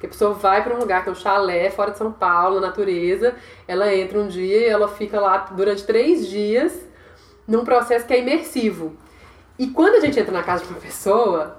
Que 0.00 0.06
a 0.06 0.08
pessoa 0.08 0.32
vai 0.32 0.64
para 0.64 0.74
um 0.74 0.80
lugar 0.80 1.04
que 1.04 1.10
é 1.10 1.12
um 1.12 1.14
chalé, 1.14 1.70
fora 1.70 1.92
de 1.92 1.98
São 1.98 2.10
Paulo, 2.10 2.58
na 2.58 2.68
natureza, 2.68 3.34
ela 3.68 3.94
entra 3.94 4.18
um 4.18 4.26
dia 4.26 4.56
e 4.56 4.64
ela 4.66 4.88
fica 4.88 5.20
lá 5.20 5.46
durante 5.52 5.84
três 5.84 6.26
dias 6.26 6.89
num 7.50 7.64
processo 7.64 8.06
que 8.06 8.14
é 8.14 8.20
imersivo. 8.20 8.92
E 9.58 9.66
quando 9.66 9.96
a 9.96 10.00
gente 10.00 10.18
entra 10.18 10.32
na 10.32 10.42
casa 10.42 10.64
de 10.64 10.70
uma 10.70 10.78
pessoa, 10.78 11.56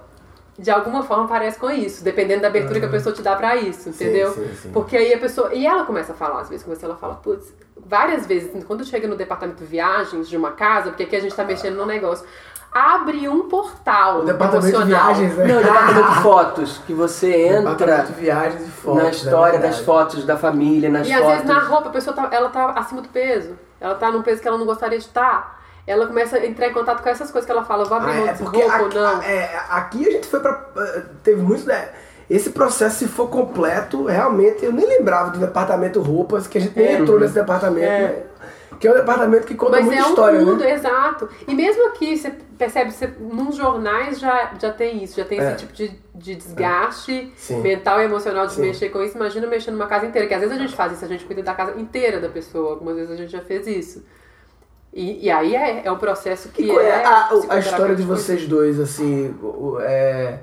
de 0.57 0.71
alguma 0.71 1.03
forma 1.03 1.27
parece 1.27 1.59
com 1.59 1.69
isso, 1.69 2.01
dependendo 2.01 2.41
da 2.41 2.47
abertura 2.47 2.79
que 2.79 2.85
a 2.85 2.89
pessoa 2.89 3.13
te 3.13 3.21
dá 3.21 3.35
pra 3.35 3.57
isso, 3.57 3.83
Sim, 3.83 3.89
entendeu? 3.89 4.31
sim, 4.31 4.49
sim. 4.55 4.71
Porque 4.71 4.95
aí 4.95 5.13
a 5.13 5.17
pessoa. 5.19 5.53
E 5.53 5.67
ela 5.67 5.83
começa 5.83 6.13
a 6.13 6.15
falar, 6.15 6.39
às 6.41 6.49
vezes, 6.49 6.63
com 6.63 6.73
você, 6.73 6.85
ela 6.85 6.95
fala, 6.95 7.15
putz, 7.15 7.53
várias 7.75 8.25
vezes, 8.25 8.63
quando 8.63 8.85
chega 8.85 9.05
no 9.05 9.17
departamento 9.17 9.65
viagens 9.65 10.29
de 10.29 10.37
uma 10.37 10.51
casa, 10.51 10.91
porque 10.91 11.03
aqui 11.03 11.15
a 11.17 11.19
gente 11.19 11.35
tá 11.35 11.43
mexendo 11.43 11.75
no 11.75 11.85
negócio, 11.85 12.25
abre 12.71 13.27
um 13.27 13.49
portal. 13.49 14.21
O 14.21 14.23
departamento 14.23 14.79
de 14.79 14.85
viagens, 14.85 15.35
né? 15.35 15.45
Não, 15.45 15.59
o 15.59 15.63
departamento 15.63 16.09
de 16.09 16.21
fotos, 16.21 16.77
que 16.87 16.93
você 16.93 17.47
entra 17.47 18.03
de 18.03 18.13
viagens 18.13 18.65
e 18.65 18.71
fotos. 18.71 19.01
na 19.03 19.09
é 19.09 19.11
história 19.11 19.59
das 19.59 19.79
fotos 19.79 20.23
da 20.23 20.37
família, 20.37 20.89
nas 20.89 21.05
E 21.05 21.11
às 21.11 21.19
fotos. 21.19 21.33
vezes 21.33 21.47
na 21.49 21.59
roupa 21.59 21.89
a 21.89 21.91
pessoa 21.91 22.15
tá, 22.15 22.29
ela 22.31 22.49
tá 22.49 22.69
acima 22.71 23.01
do 23.01 23.09
peso. 23.09 23.57
Ela 23.79 23.95
tá 23.95 24.09
num 24.09 24.21
peso 24.21 24.41
que 24.41 24.47
ela 24.47 24.57
não 24.57 24.65
gostaria 24.65 24.97
de 24.97 25.05
estar. 25.05 25.60
Ela 25.87 26.05
começa 26.07 26.37
a 26.37 26.45
entrar 26.45 26.67
em 26.67 26.73
contato 26.73 27.01
com 27.01 27.09
essas 27.09 27.31
coisas 27.31 27.45
que 27.45 27.51
ela 27.51 27.63
fala, 27.65 27.85
vou 27.85 27.97
abrir 27.97 28.11
Ah, 28.11 28.15
mão 28.15 28.27
é 28.27 28.31
desse 28.31 28.43
porque 28.43 28.61
roupa 28.61 28.81
ou 28.83 28.89
não. 28.89 29.21
é, 29.23 29.49
aqui 29.69 30.07
a 30.07 30.11
gente 30.11 30.27
foi 30.27 30.39
pra. 30.39 30.65
eh, 30.77 31.01
Teve 31.23 31.41
muito. 31.41 31.65
né, 31.67 31.89
Esse 32.29 32.51
processo, 32.51 32.99
se 32.99 33.07
for 33.07 33.27
completo, 33.29 34.05
realmente 34.05 34.63
eu 34.63 34.71
nem 34.71 34.87
lembrava 34.87 35.31
do 35.31 35.39
departamento 35.39 35.99
roupas, 36.01 36.47
que 36.47 36.57
a 36.57 36.61
gente 36.61 36.77
nem 36.77 36.87
É. 36.87 36.93
entrou 36.99 37.19
nesse 37.19 37.33
departamento, 37.33 37.85
É. 37.85 38.01
né? 38.03 38.23
Que 38.79 38.87
é 38.87 38.91
um 38.91 38.95
departamento 38.95 39.45
que 39.45 39.53
conta 39.53 39.73
Mas 39.73 39.85
muita 39.85 40.01
é 40.01 40.05
um 40.05 40.09
história, 40.09 40.39
mundo, 40.39 40.63
né? 40.63 40.71
exato. 40.73 41.29
E 41.47 41.53
mesmo 41.53 41.87
aqui, 41.89 42.15
você 42.17 42.31
percebe, 42.57 42.89
você, 42.91 43.07
nos 43.19 43.55
jornais 43.55 44.17
já, 44.19 44.53
já 44.59 44.71
tem 44.71 45.03
isso, 45.03 45.17
já 45.17 45.25
tem 45.25 45.39
É. 45.39 45.49
esse 45.49 45.57
tipo 45.57 45.73
de, 45.73 45.91
de 46.15 46.35
desgaste 46.35 47.31
mental 47.61 47.99
e 48.01 48.05
emocional 48.05 48.47
de 48.47 48.53
Sim. 48.53 48.61
mexer 48.61 48.89
com 48.89 49.03
isso. 49.03 49.17
Imagina 49.17 49.45
mexer 49.45 49.69
numa 49.71 49.85
casa 49.87 50.05
inteira, 50.05 50.27
que 50.27 50.33
às 50.33 50.39
vezes 50.39 50.55
a 50.55 50.59
gente 50.59 50.75
faz 50.75 50.93
isso, 50.93 51.03
a 51.05 51.07
gente 51.09 51.25
cuida 51.25 51.43
da 51.43 51.53
casa 51.53 51.77
inteira 51.79 52.19
da 52.19 52.29
pessoa, 52.29 52.71
algumas 52.71 52.95
vezes 52.95 53.11
a 53.11 53.15
gente 53.17 53.31
já 53.31 53.41
fez 53.41 53.67
isso. 53.67 54.03
E, 54.93 55.25
e 55.25 55.31
aí 55.31 55.55
é, 55.55 55.83
é 55.85 55.91
um 55.91 55.97
processo 55.97 56.49
que 56.49 56.63
E 56.63 56.71
é 56.71 56.85
é. 56.89 57.05
a, 57.05 57.29
a 57.49 57.59
história 57.59 57.95
de 57.95 58.03
vocês 58.03 58.45
dois, 58.47 58.79
assim, 58.79 59.33
é, 59.81 60.39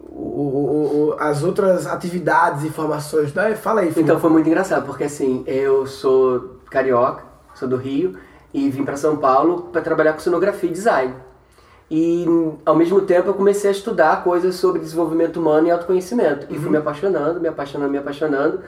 o- 0.00 0.08
o- 0.08 1.08
o- 1.10 1.16
as 1.18 1.42
outras 1.42 1.86
atividades 1.86 2.64
e 2.64 2.70
formações? 2.70 3.34
Né? 3.34 3.54
Fala 3.54 3.82
aí. 3.82 3.92
Então 3.96 4.18
foi 4.18 4.30
muito 4.30 4.46
engraçado, 4.46 4.86
porque 4.86 5.04
assim, 5.04 5.44
eu 5.46 5.86
sou 5.86 6.56
carioca, 6.70 7.22
sou 7.54 7.68
do 7.68 7.76
Rio, 7.76 8.16
e 8.54 8.70
vim 8.70 8.82
para 8.84 8.96
São 8.96 9.16
Paulo 9.18 9.68
para 9.72 9.82
trabalhar 9.82 10.14
com 10.14 10.20
cenografia 10.20 10.70
e 10.70 10.72
design. 10.72 11.14
E 11.90 12.24
ao 12.64 12.74
mesmo 12.74 13.02
tempo 13.02 13.28
eu 13.28 13.34
comecei 13.34 13.68
a 13.68 13.72
estudar 13.72 14.24
coisas 14.24 14.54
sobre 14.54 14.80
desenvolvimento 14.80 15.38
humano 15.38 15.66
e 15.66 15.70
autoconhecimento. 15.70 16.46
E 16.48 16.58
fui 16.58 16.70
me 16.70 16.78
apaixonando, 16.78 17.38
me 17.38 17.48
apaixonando, 17.48 17.90
me 17.90 17.98
apaixonando. 17.98 18.60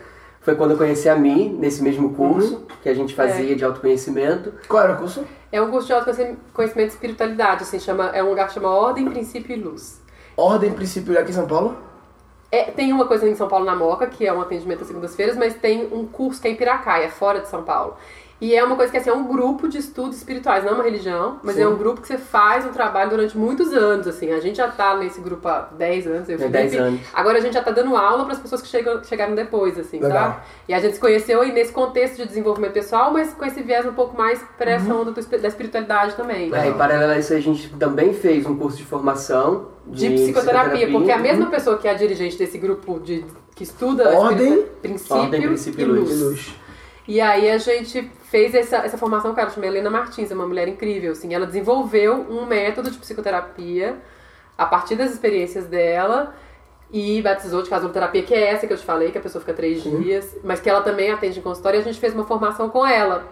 Foi 0.44 0.54
quando 0.54 0.72
eu 0.72 0.76
conheci 0.76 1.08
a 1.08 1.16
Mi, 1.16 1.48
nesse 1.48 1.82
mesmo 1.82 2.12
curso 2.12 2.66
que 2.82 2.88
a 2.90 2.94
gente 2.94 3.14
fazia 3.14 3.56
de 3.56 3.64
autoconhecimento. 3.64 4.52
Qual 4.68 4.82
era 4.82 4.92
o 4.92 4.98
curso? 4.98 5.24
É 5.50 5.60
um 5.60 5.70
curso 5.70 5.86
de 5.86 5.94
autoconhecimento 5.94 6.80
e 6.80 6.84
espiritualidade, 6.84 7.62
assim, 7.62 7.80
chama, 7.80 8.10
é 8.10 8.22
um 8.22 8.28
lugar 8.28 8.48
que 8.48 8.52
chama 8.52 8.68
Ordem, 8.68 9.08
Princípio 9.08 9.56
e 9.56 9.58
Luz. 9.58 10.02
Ordem 10.36 10.70
Princípio 10.72 11.18
aqui 11.18 11.30
em 11.30 11.34
São 11.34 11.46
Paulo? 11.46 11.78
É, 12.52 12.64
tem 12.64 12.92
uma 12.92 13.06
coisa 13.06 13.26
em 13.26 13.34
São 13.34 13.48
Paulo 13.48 13.64
na 13.64 13.74
Moca, 13.74 14.06
que 14.06 14.26
é 14.26 14.32
um 14.34 14.40
atendimento 14.42 14.82
às 14.82 14.86
segundas-feiras, 14.86 15.34
mas 15.34 15.54
tem 15.54 15.88
um 15.90 16.06
curso 16.06 16.42
que 16.42 16.46
é 16.46 16.50
em 16.50 16.56
Piracaia, 16.56 17.08
fora 17.08 17.40
de 17.40 17.48
São 17.48 17.62
Paulo. 17.62 17.96
E 18.44 18.54
é 18.54 18.62
uma 18.62 18.76
coisa 18.76 18.92
que 18.92 18.98
assim, 18.98 19.08
é 19.08 19.12
um 19.14 19.24
grupo 19.26 19.66
de 19.66 19.78
estudos 19.78 20.18
espirituais, 20.18 20.62
não 20.62 20.72
é 20.72 20.74
uma 20.74 20.84
religião, 20.84 21.38
mas 21.42 21.54
Sim. 21.56 21.62
é 21.62 21.68
um 21.68 21.76
grupo 21.78 22.02
que 22.02 22.08
você 22.08 22.18
faz 22.18 22.66
um 22.66 22.72
trabalho 22.72 23.08
durante 23.08 23.38
muitos 23.38 23.72
anos, 23.72 24.06
assim. 24.06 24.32
A 24.32 24.38
gente 24.40 24.56
já 24.56 24.68
tá 24.68 24.94
nesse 24.98 25.18
grupo 25.18 25.48
há 25.48 25.70
10 25.78 26.06
anos, 26.06 26.28
eu 26.28 26.34
É, 26.34 26.48
10 26.48 26.70
Felipe. 26.72 26.76
anos. 26.76 27.00
Agora 27.14 27.38
a 27.38 27.40
gente 27.40 27.54
já 27.54 27.62
tá 27.62 27.70
dando 27.70 27.96
aula 27.96 28.22
para 28.24 28.34
as 28.34 28.40
pessoas 28.40 28.60
que 28.60 28.68
chegam, 28.68 29.02
chegaram 29.02 29.34
depois, 29.34 29.78
assim, 29.78 29.98
Legal. 29.98 30.12
sabe? 30.18 30.36
E 30.68 30.74
a 30.74 30.78
gente 30.78 30.92
se 30.94 31.00
conheceu 31.00 31.40
aí 31.40 31.52
nesse 31.52 31.72
contexto 31.72 32.16
de 32.18 32.26
desenvolvimento 32.26 32.72
pessoal, 32.72 33.10
mas 33.10 33.32
com 33.32 33.46
esse 33.46 33.62
viés 33.62 33.86
um 33.86 33.94
pouco 33.94 34.14
mais 34.14 34.44
para 34.58 34.72
essa 34.72 34.92
Uhum. 34.92 35.00
onda 35.00 35.12
da 35.38 35.48
espiritualidade 35.48 36.14
também. 36.14 36.54
É, 36.54 36.68
e 36.68 36.74
paralelo 36.74 37.12
a 37.12 37.18
isso 37.18 37.32
a 37.32 37.40
gente 37.40 37.70
também 37.78 38.12
fez 38.12 38.44
um 38.44 38.54
curso 38.58 38.76
de 38.76 38.84
formação 38.84 39.68
de 39.86 40.10
psicoterapia, 40.10 40.90
porque 40.90 41.10
a 41.10 41.18
mesma 41.18 41.46
pessoa 41.46 41.78
que 41.78 41.88
é 41.88 41.92
a 41.92 41.94
dirigente 41.94 42.36
desse 42.36 42.58
grupo 42.58 43.00
de, 43.00 43.24
que 43.54 43.62
estuda 43.62 44.10
Ordem, 44.18 44.66
princípio, 44.82 45.16
ordem, 45.16 45.40
princípio 45.46 45.80
e 45.80 45.84
luz. 45.86 46.08
De 46.10 46.24
luz. 46.24 46.54
E 47.06 47.20
aí 47.20 47.50
a 47.50 47.58
gente 47.58 48.10
fez 48.34 48.52
essa, 48.52 48.78
essa 48.78 48.98
formação, 48.98 49.32
cara, 49.32 49.48
chama 49.48 49.68
Helena 49.68 49.88
Martins, 49.88 50.28
é 50.28 50.34
uma 50.34 50.44
mulher 50.44 50.66
incrível, 50.66 51.12
assim, 51.12 51.32
ela 51.32 51.46
desenvolveu 51.46 52.26
um 52.28 52.44
método 52.44 52.90
de 52.90 52.98
psicoterapia 52.98 53.96
a 54.58 54.66
partir 54.66 54.96
das 54.96 55.12
experiências 55.12 55.66
dela 55.66 56.34
e 56.90 57.22
batizou 57.22 57.62
de 57.62 57.70
casuloterapia, 57.70 58.24
que 58.24 58.34
é 58.34 58.50
essa 58.50 58.66
que 58.66 58.72
eu 58.72 58.76
te 58.76 58.84
falei, 58.84 59.12
que 59.12 59.18
a 59.18 59.20
pessoa 59.20 59.38
fica 59.38 59.54
três 59.54 59.84
dias, 59.84 60.36
mas 60.42 60.58
que 60.58 60.68
ela 60.68 60.82
também 60.82 61.12
atende 61.12 61.38
em 61.38 61.42
consultório 61.42 61.78
e 61.78 61.80
a 61.80 61.84
gente 61.84 62.00
fez 62.00 62.12
uma 62.12 62.24
formação 62.24 62.68
com 62.68 62.84
ela. 62.84 63.24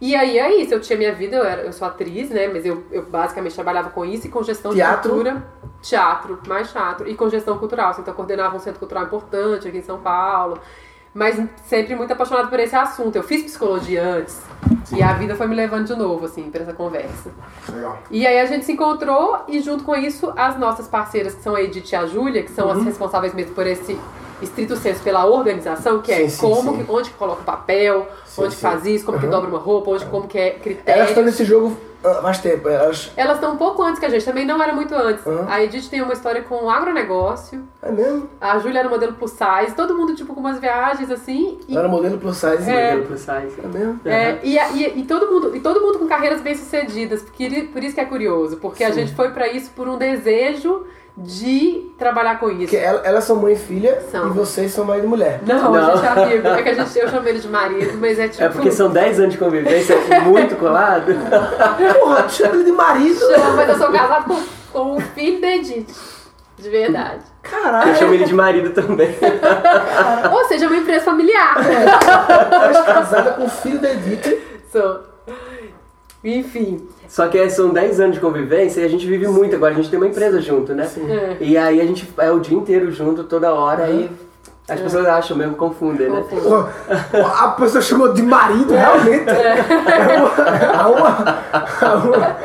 E 0.00 0.16
aí 0.16 0.38
é 0.38 0.62
isso, 0.62 0.72
eu 0.72 0.80
tinha 0.80 0.98
minha 0.98 1.14
vida, 1.14 1.36
eu, 1.36 1.44
era, 1.44 1.60
eu 1.64 1.72
sou 1.74 1.86
atriz, 1.86 2.30
né, 2.30 2.48
mas 2.48 2.64
eu, 2.64 2.84
eu 2.90 3.02
basicamente 3.02 3.54
trabalhava 3.54 3.90
com 3.90 4.02
isso 4.02 4.28
e 4.28 4.30
com 4.30 4.42
gestão 4.42 4.72
Teatro? 4.72 5.02
de 5.02 5.08
cultura. 5.08 5.46
Teatro, 5.82 6.40
mais 6.48 6.72
teatro. 6.72 7.06
E 7.06 7.14
com 7.14 7.28
gestão 7.28 7.58
cultural, 7.58 7.90
assim, 7.90 8.00
então 8.00 8.12
eu 8.12 8.16
coordenava 8.16 8.56
um 8.56 8.60
centro 8.60 8.78
cultural 8.78 9.04
importante 9.04 9.68
aqui 9.68 9.76
em 9.76 9.82
São 9.82 10.00
Paulo. 10.00 10.58
Mas 11.14 11.38
sempre 11.66 11.94
muito 11.94 12.12
apaixonada 12.12 12.48
por 12.48 12.58
esse 12.58 12.74
assunto. 12.74 13.16
Eu 13.16 13.22
fiz 13.22 13.42
psicologia 13.42 14.02
antes. 14.02 14.40
E 14.94 15.02
a 15.02 15.12
vida 15.14 15.34
foi 15.34 15.46
me 15.46 15.54
levando 15.54 15.86
de 15.86 15.94
novo, 15.94 16.24
assim, 16.24 16.50
pra 16.50 16.62
essa 16.62 16.72
conversa. 16.72 17.30
Legal. 17.70 17.98
E 18.10 18.26
aí 18.26 18.40
a 18.40 18.46
gente 18.46 18.64
se 18.64 18.72
encontrou 18.72 19.38
e 19.48 19.60
junto 19.60 19.84
com 19.84 19.94
isso, 19.94 20.32
as 20.36 20.58
nossas 20.58 20.88
parceiras, 20.88 21.34
que 21.34 21.42
são 21.42 21.54
a 21.54 21.62
Edith 21.62 21.92
e 21.92 21.96
a 21.96 22.06
Júlia, 22.06 22.42
que 22.42 22.50
são 22.50 22.66
Uhum. 22.68 22.78
as 22.78 22.84
responsáveis 22.84 23.34
mesmo 23.34 23.54
por 23.54 23.66
esse 23.66 23.98
estrito 24.40 24.74
senso 24.76 25.02
pela 25.02 25.24
organização, 25.26 26.00
que 26.00 26.10
é 26.12 26.20
Sim, 26.22 26.28
sim, 26.30 26.40
como, 26.40 26.76
sim. 26.78 26.84
Que, 26.84 26.90
onde 26.92 27.10
que 27.10 27.16
coloca 27.16 27.42
o 27.42 27.44
papel, 27.44 28.08
Sim, 28.26 28.40
onde 28.42 28.50
que 28.50 28.56
sim. 28.56 28.62
faz 28.62 28.86
isso, 28.86 29.04
como 29.04 29.18
que 29.18 29.24
Uhum. 29.26 29.30
dobra 29.30 29.48
uma 29.50 29.58
roupa, 29.58 29.90
onde 29.92 30.04
como 30.06 30.26
que 30.26 30.38
é 30.38 30.48
Elas 30.48 30.62
critério. 30.62 31.04
estão 31.04 31.22
nesse 31.22 31.44
jogo 31.44 31.76
Ah, 32.04 32.20
faz 32.22 32.38
tempo. 32.38 32.68
Elas... 32.68 33.10
Elas 33.16 33.34
estão 33.36 33.52
um 33.54 33.56
pouco 33.56 33.82
antes 33.82 33.98
que 34.00 34.06
a 34.06 34.08
gente, 34.08 34.24
também 34.24 34.44
não 34.46 34.62
era 34.62 34.72
muito 34.72 34.94
antes. 34.94 35.24
Uhum. 35.24 35.46
A 35.48 35.62
Edith 35.62 35.88
tem 35.88 36.02
uma 36.02 36.12
história 36.12 36.42
com 36.42 36.68
agronegócio, 36.68 37.62
É 37.82 37.90
mesmo? 37.90 38.28
a 38.40 38.58
Júlia 38.58 38.80
era 38.80 38.88
modelo 38.88 39.12
plus 39.14 39.32
size, 39.32 39.74
todo 39.76 39.94
mundo, 39.96 40.14
tipo, 40.14 40.34
com 40.34 40.40
umas 40.40 40.58
viagens 40.58 41.10
assim. 41.10 41.58
E, 41.68 41.72
Ela 41.72 41.80
era 41.84 41.88
modelo 41.88 42.18
plus 42.18 42.36
size. 42.36 42.70
É. 42.70 42.90
Modelo 42.92 43.06
plus 43.06 43.20
size. 43.20 43.60
É 43.62 43.66
mesmo? 43.66 44.00
é, 44.04 44.38
e, 44.42 44.58
a- 44.58 44.70
e- 44.70 44.98
e 45.00 45.02
todo 45.04 45.26
mundo, 45.30 45.56
e 45.56 45.60
todo 45.60 45.80
mundo 45.80 45.98
com 45.98 46.06
carreiras 46.06 46.40
bem 46.40 46.54
sucedidas, 46.54 47.22
porque, 47.22 47.68
por 47.72 47.82
isso 47.82 47.94
que 47.94 48.00
é 48.00 48.04
curioso, 48.04 48.56
porque 48.58 48.84
a 48.84 48.90
gente 48.90 49.14
foi 49.14 49.30
pra 49.30 49.48
isso 49.48 49.70
por 49.74 49.88
um 49.88 49.96
desejo 49.96 50.86
de 51.16 51.92
trabalhar 51.98 52.40
com 52.40 52.48
isso. 52.48 52.60
Porque 52.60 52.76
ela- 52.76 53.02
elas 53.04 53.24
são 53.24 53.36
mãe 53.36 53.52
e 53.52 53.56
filha 53.56 54.00
São. 54.10 54.28
e 54.28 54.30
vocês 54.30 54.72
são 54.72 54.84
marido 54.84 55.04
e 55.04 55.08
mulher. 55.08 55.40
Não, 55.46 55.70
Não. 55.70 55.74
a 55.92 55.94
gente 55.96 56.04
é 56.06 56.08
amigo. 56.08 56.48
É 56.48 56.62
que 56.62 56.68
a 56.70 56.74
gente, 56.74 56.98
eu 56.98 57.08
chamo 57.08 57.28
ele 57.28 57.38
de 57.38 57.48
marido, 57.48 57.98
mas 58.00 58.18
é 58.18 58.28
tipo. 58.28 58.42
É 58.42 58.48
porque 58.48 58.70
são 58.70 58.90
10 58.90 59.20
anos 59.20 59.32
de 59.32 59.38
convivência 59.38 59.96
muito 60.24 60.56
colado. 60.56 61.12
Porra, 62.00 62.22
tu 62.22 62.32
chama 62.32 62.54
ele 62.54 62.64
de 62.64 62.72
marido? 62.72 63.18
Chama, 63.18 63.50
mas 63.56 63.68
eu 63.68 63.76
sou 63.78 63.90
casado 63.92 64.24
com, 64.24 64.42
com 64.72 64.96
o 64.96 65.00
filho 65.00 65.40
da 65.40 65.48
Edith. 65.48 65.86
De 66.58 66.70
verdade. 66.70 67.20
Eu 67.44 67.50
Caralho. 67.50 67.94
chamo 67.96 68.14
ele 68.14 68.24
de 68.24 68.34
marido 68.34 68.70
também. 68.70 69.14
Ou 70.32 70.44
seja, 70.46 70.64
é 70.64 70.68
uma 70.68 70.76
empresa 70.76 71.04
familiar. 71.04 71.56
É 71.58 72.92
casada 72.92 73.32
com 73.32 73.44
o 73.44 73.48
filho 73.50 73.80
da 73.80 73.90
Edith. 73.92 74.38
Sou. 74.70 75.11
Enfim. 76.24 76.86
Só 77.08 77.26
que 77.28 77.50
são 77.50 77.70
10 77.70 78.00
anos 78.00 78.14
de 78.14 78.20
convivência 78.20 78.80
e 78.80 78.84
a 78.84 78.88
gente 78.88 79.06
vive 79.06 79.26
muito 79.26 79.56
agora. 79.56 79.72
A 79.72 79.76
gente 79.76 79.90
tem 79.90 79.98
uma 79.98 80.06
empresa 80.08 80.40
junto, 80.40 80.72
né? 80.74 80.88
É. 81.08 81.36
E 81.40 81.58
aí 81.58 81.80
a 81.80 81.84
gente 81.84 82.08
é 82.18 82.30
o 82.30 82.38
dia 82.38 82.56
inteiro 82.56 82.90
junto, 82.92 83.24
toda 83.24 83.52
hora. 83.52 83.90
E 83.90 84.08
as 84.68 84.80
pessoas 84.80 85.06
acham 85.06 85.36
mesmo, 85.36 85.56
confundem, 85.56 86.08
né? 86.08 86.24
A 87.36 87.48
pessoa 87.48 87.82
chamou 87.82 88.12
de 88.12 88.22
marido, 88.22 88.72
realmente. 88.72 89.28
É 89.28 90.16
uma, 90.16 90.80
há 90.80 90.88
uma, 90.88 91.38
há 91.80 91.94
uma, 91.96 92.36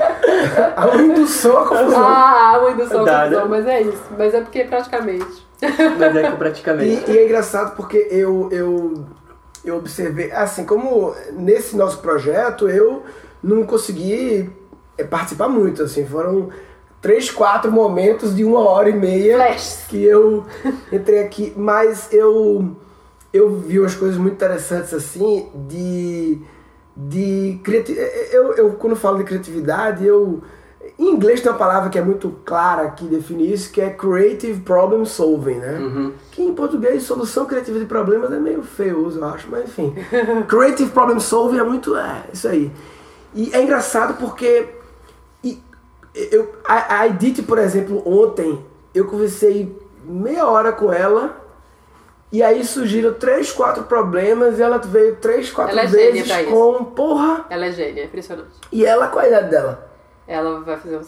há 0.75 0.85
uma 0.87 1.01
indução 1.03 1.57
à 1.59 1.67
confusão. 1.67 2.03
Ah, 2.03 2.57
uma 2.59 2.71
indução 2.71 3.05
Dá, 3.05 3.19
confusão, 3.21 3.43
né? 3.43 3.47
mas 3.49 3.67
é 3.67 3.81
isso. 3.83 4.03
Mas 4.17 4.33
é 4.33 4.41
porque 4.41 4.63
praticamente. 4.63 5.47
Mas 5.61 6.15
é 6.15 6.31
que 6.31 6.37
praticamente. 6.37 7.11
E, 7.11 7.13
e 7.13 7.17
é 7.19 7.25
engraçado 7.25 7.75
porque 7.75 8.07
eu, 8.09 8.49
eu, 8.51 9.05
eu 9.63 9.77
observei, 9.77 10.31
assim, 10.31 10.65
como 10.65 11.15
nesse 11.33 11.77
nosso 11.77 11.99
projeto 11.99 12.67
eu 12.67 13.03
não 13.43 13.65
consegui 13.65 14.49
eh, 14.97 15.03
participar 15.03 15.47
muito, 15.47 15.83
assim, 15.83 16.05
foram 16.05 16.49
três, 17.01 17.29
quatro 17.29 17.71
momentos 17.71 18.35
de 18.35 18.43
uma 18.43 18.59
hora 18.59 18.89
e 18.89 18.93
meia 18.93 19.37
Flashes. 19.37 19.85
que 19.87 20.03
eu 20.03 20.45
entrei 20.91 21.19
aqui, 21.19 21.53
mas 21.55 22.11
eu, 22.11 22.75
eu 23.31 23.55
vi 23.55 23.79
umas 23.79 23.95
coisas 23.95 24.17
muito 24.17 24.33
interessantes, 24.33 24.93
assim, 24.93 25.49
de, 25.67 26.39
de 26.95 27.59
criatividade. 27.63 28.11
Eu, 28.31 28.53
eu, 28.53 28.71
quando 28.73 28.95
falo 28.95 29.17
de 29.17 29.23
criatividade, 29.23 30.05
eu... 30.05 30.41
Em 30.97 31.11
inglês 31.11 31.41
tem 31.41 31.51
uma 31.51 31.57
palavra 31.57 31.89
que 31.89 31.99
é 31.99 32.01
muito 32.01 32.39
clara 32.43 32.89
que 32.89 33.05
define 33.05 33.51
isso, 33.53 33.71
que 33.71 33.79
é 33.79 33.89
creative 33.89 34.61
problem 34.61 35.05
solving, 35.05 35.55
né? 35.55 35.77
Uhum. 35.77 36.13
Que 36.31 36.41
em 36.41 36.55
português, 36.55 37.03
solução 37.03 37.45
criativa 37.45 37.77
de 37.77 37.85
problemas 37.85 38.31
é 38.31 38.39
meio 38.39 38.63
feio, 38.63 39.11
eu 39.13 39.25
acho, 39.25 39.47
mas 39.51 39.65
enfim. 39.65 39.93
Creative 40.47 40.89
problem 40.89 41.19
solving 41.19 41.59
é 41.59 41.63
muito. 41.63 41.95
É, 41.95 42.23
isso 42.33 42.47
aí. 42.47 42.71
E 43.37 43.53
é 43.53 43.61
engraçado 43.61 44.15
porque. 44.17 44.67
e 45.43 45.61
eu, 46.13 46.55
a, 46.65 47.01
a 47.01 47.07
Edith, 47.07 47.43
por 47.43 47.59
exemplo, 47.59 48.01
ontem, 48.05 48.65
eu 48.93 49.05
conversei 49.05 49.77
meia 50.03 50.45
hora 50.47 50.71
com 50.71 50.91
ela. 50.91 51.45
E 52.31 52.43
aí 52.43 52.65
surgiram 52.65 53.13
três, 53.13 53.51
quatro 53.53 53.83
problemas 53.83 54.59
e 54.59 54.61
ela 54.61 54.77
veio 54.79 55.15
três, 55.15 55.49
quatro 55.49 55.71
Ela 55.71 55.83
é 55.83 55.87
vezes 55.87 56.45
com 56.47 56.83
porra. 56.83 57.45
Ela 57.49 57.67
é 57.67 57.71
gênia, 57.71 58.01
é 58.01 58.05
impressionante. 58.05 58.49
E 58.69 58.85
ela, 58.85 59.07
qual 59.07 59.23
a 59.23 59.27
idade 59.29 59.49
dela? 59.49 59.89
Ela 60.27 60.59
vai 60.59 60.75
fazer 60.75 60.97
uns 60.97 61.07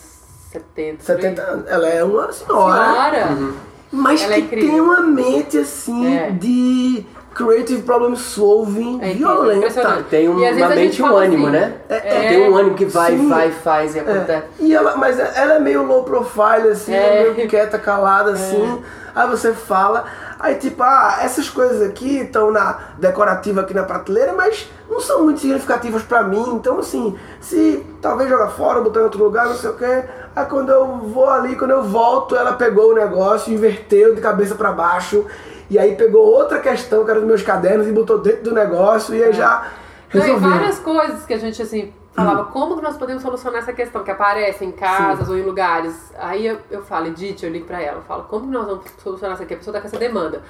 70. 0.52 1.04
70 1.04 1.42
anos. 1.42 1.68
Ela 1.68 1.90
é 1.90 2.04
uma 2.04 2.32
senhora. 2.32 2.94
Senhora! 2.94 3.54
Mas 3.92 4.22
Ela 4.22 4.34
é 4.36 4.38
que 4.38 4.42
incrível. 4.44 4.70
tem 4.70 4.80
uma 4.82 5.02
mente 5.02 5.58
assim 5.58 6.16
É. 6.16 6.30
de 6.30 7.06
creative 7.40 7.84
problem 7.84 8.16
solving 8.18 9.00
É 9.02 9.14
violenta. 9.14 10.04
Tem 10.10 10.28
um- 10.28 10.36
uma 10.38 10.70
mente 10.70 11.02
um 11.02 11.16
ânimo, 11.16 11.48
assim, 11.48 11.56
né? 11.56 11.74
É, 11.88 12.00
Tem 12.00 12.50
um 12.50 12.56
ânimo 12.58 12.76
que 12.76 12.84
vai, 12.86 13.12
Sim. 13.14 13.30
vai, 13.30 13.52
faz 13.52 13.96
e 13.96 14.00
É. 14.00 14.02
acontece. 14.02 14.44
E 14.60 14.76
ela, 14.76 14.98
mas 14.98 15.18
ela 15.18 15.54
é 15.54 15.60
meio 15.60 15.84
low 15.84 16.04
profile, 16.04 16.68
assim, 16.70 16.94
É. 16.94 17.32
meio 17.34 17.48
quieta, 17.48 17.80
calada, 17.80 18.32
assim. 18.34 18.82
Aí 19.16 19.28
você 19.28 19.54
fala, 19.54 20.06
aí 20.40 20.56
tipo, 20.56 20.84
ah, 20.84 21.20
essas 21.22 21.50
coisas 21.50 21.82
aqui 21.82 22.20
estão 22.20 22.52
na 22.52 22.78
decorativa 22.98 23.62
aqui 23.62 23.74
na 23.74 23.84
prateleira, 23.84 24.34
mas 24.34 24.70
não 24.90 25.00
são 25.00 25.24
muito 25.24 25.40
significativas 25.40 26.04
pra 26.04 26.24
mim. 26.24 26.44
Então, 26.56 26.80
assim, 26.80 27.18
se 27.40 27.86
talvez 28.02 28.30
jogar 28.30 28.50
fora, 28.50 28.82
botar 28.82 29.00
em 29.00 29.04
outro 29.04 29.24
lugar, 29.24 29.48
não 29.48 29.56
sei 29.56 29.70
o 29.70 29.74
quê. 29.74 30.04
Aí 30.36 30.46
quando 30.46 30.70
eu 30.72 30.86
vou 30.98 31.30
ali, 31.30 31.56
quando 31.56 31.72
eu 31.72 31.84
volto, 31.84 32.36
ela 32.36 32.54
pegou 32.54 32.92
o 32.92 32.96
negócio, 32.96 33.52
inverteu 33.54 34.14
de 34.14 34.22
cabeça 34.22 34.56
pra 34.56 34.72
baixo. 34.72 35.26
E 35.70 35.78
aí 35.78 35.96
pegou 35.96 36.26
outra 36.26 36.60
questão 36.60 37.06
que 37.06 37.12
era 37.12 37.20
dos 37.20 37.28
meus 37.28 37.44
cadernos 37.44 37.88
e 37.88 37.92
botou 37.92 38.18
dentro 38.20 38.44
do 38.46 38.54
negócio 38.54 39.16
e 39.16 39.24
aí 39.24 39.34
já 39.34 39.72
Não, 40.14 40.22
e 40.22 40.26
resolveu. 40.26 40.50
várias 40.50 40.80
coisas 40.80 41.26
que 41.26 41.34
a 41.34 41.38
gente 41.38 41.62
assim 41.62 41.94
falava, 42.14 42.46
como 42.46 42.76
que 42.76 42.82
nós 42.82 42.98
podemos 42.98 43.22
solucionar 43.22 43.62
essa 43.62 43.72
questão 43.72 44.04
que 44.04 44.12
aparece 44.12 44.66
em 44.66 44.72
casas 44.72 45.30
ou 45.30 45.38
em 45.38 45.44
lugares. 45.44 46.12
Aí 46.18 46.46
eu, 46.46 46.60
eu 46.70 46.82
falo, 46.82 47.08
Edith, 47.08 47.44
eu 47.44 47.50
ligo 47.50 47.66
pra 47.66 47.82
ela, 47.82 48.00
eu 48.00 48.04
falo, 48.04 48.24
como 48.24 48.48
que 48.48 48.52
nós 48.52 48.66
vamos 48.66 48.86
solucionar 49.02 49.36
isso 49.36 49.44
aqui? 49.44 49.54
A 49.54 49.58
pessoa 49.58 49.74
tá 49.74 49.80
com 49.80 49.88
essa 49.88 49.98
demanda. 49.98 50.42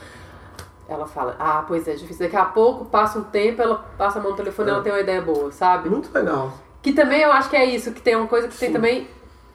Ela 0.88 1.06
fala, 1.06 1.36
ah, 1.38 1.64
pois 1.68 1.88
é, 1.88 1.94
difícil. 1.94 2.26
Daqui 2.26 2.36
a 2.36 2.46
pouco, 2.46 2.86
passa 2.86 3.20
um 3.20 3.24
tempo, 3.24 3.62
ela 3.62 3.86
passa 3.98 4.18
a 4.18 4.22
mão 4.22 4.32
no 4.32 4.38
telefone 4.38 4.70
e 4.70 4.72
ela 4.72 4.82
tem 4.82 4.92
uma 4.92 5.02
ideia 5.02 5.22
boa, 5.22 5.52
sabe? 5.52 5.88
Muito 5.88 6.12
legal. 6.12 6.52
Que 6.82 6.92
também 6.94 7.22
eu 7.22 7.32
acho 7.32 7.50
que 7.50 7.56
é 7.56 7.66
isso, 7.66 7.92
que 7.92 8.02
tem 8.02 8.16
uma 8.16 8.28
coisa 8.28 8.48
que 8.48 8.58
tem 8.58 8.72
também. 8.72 9.08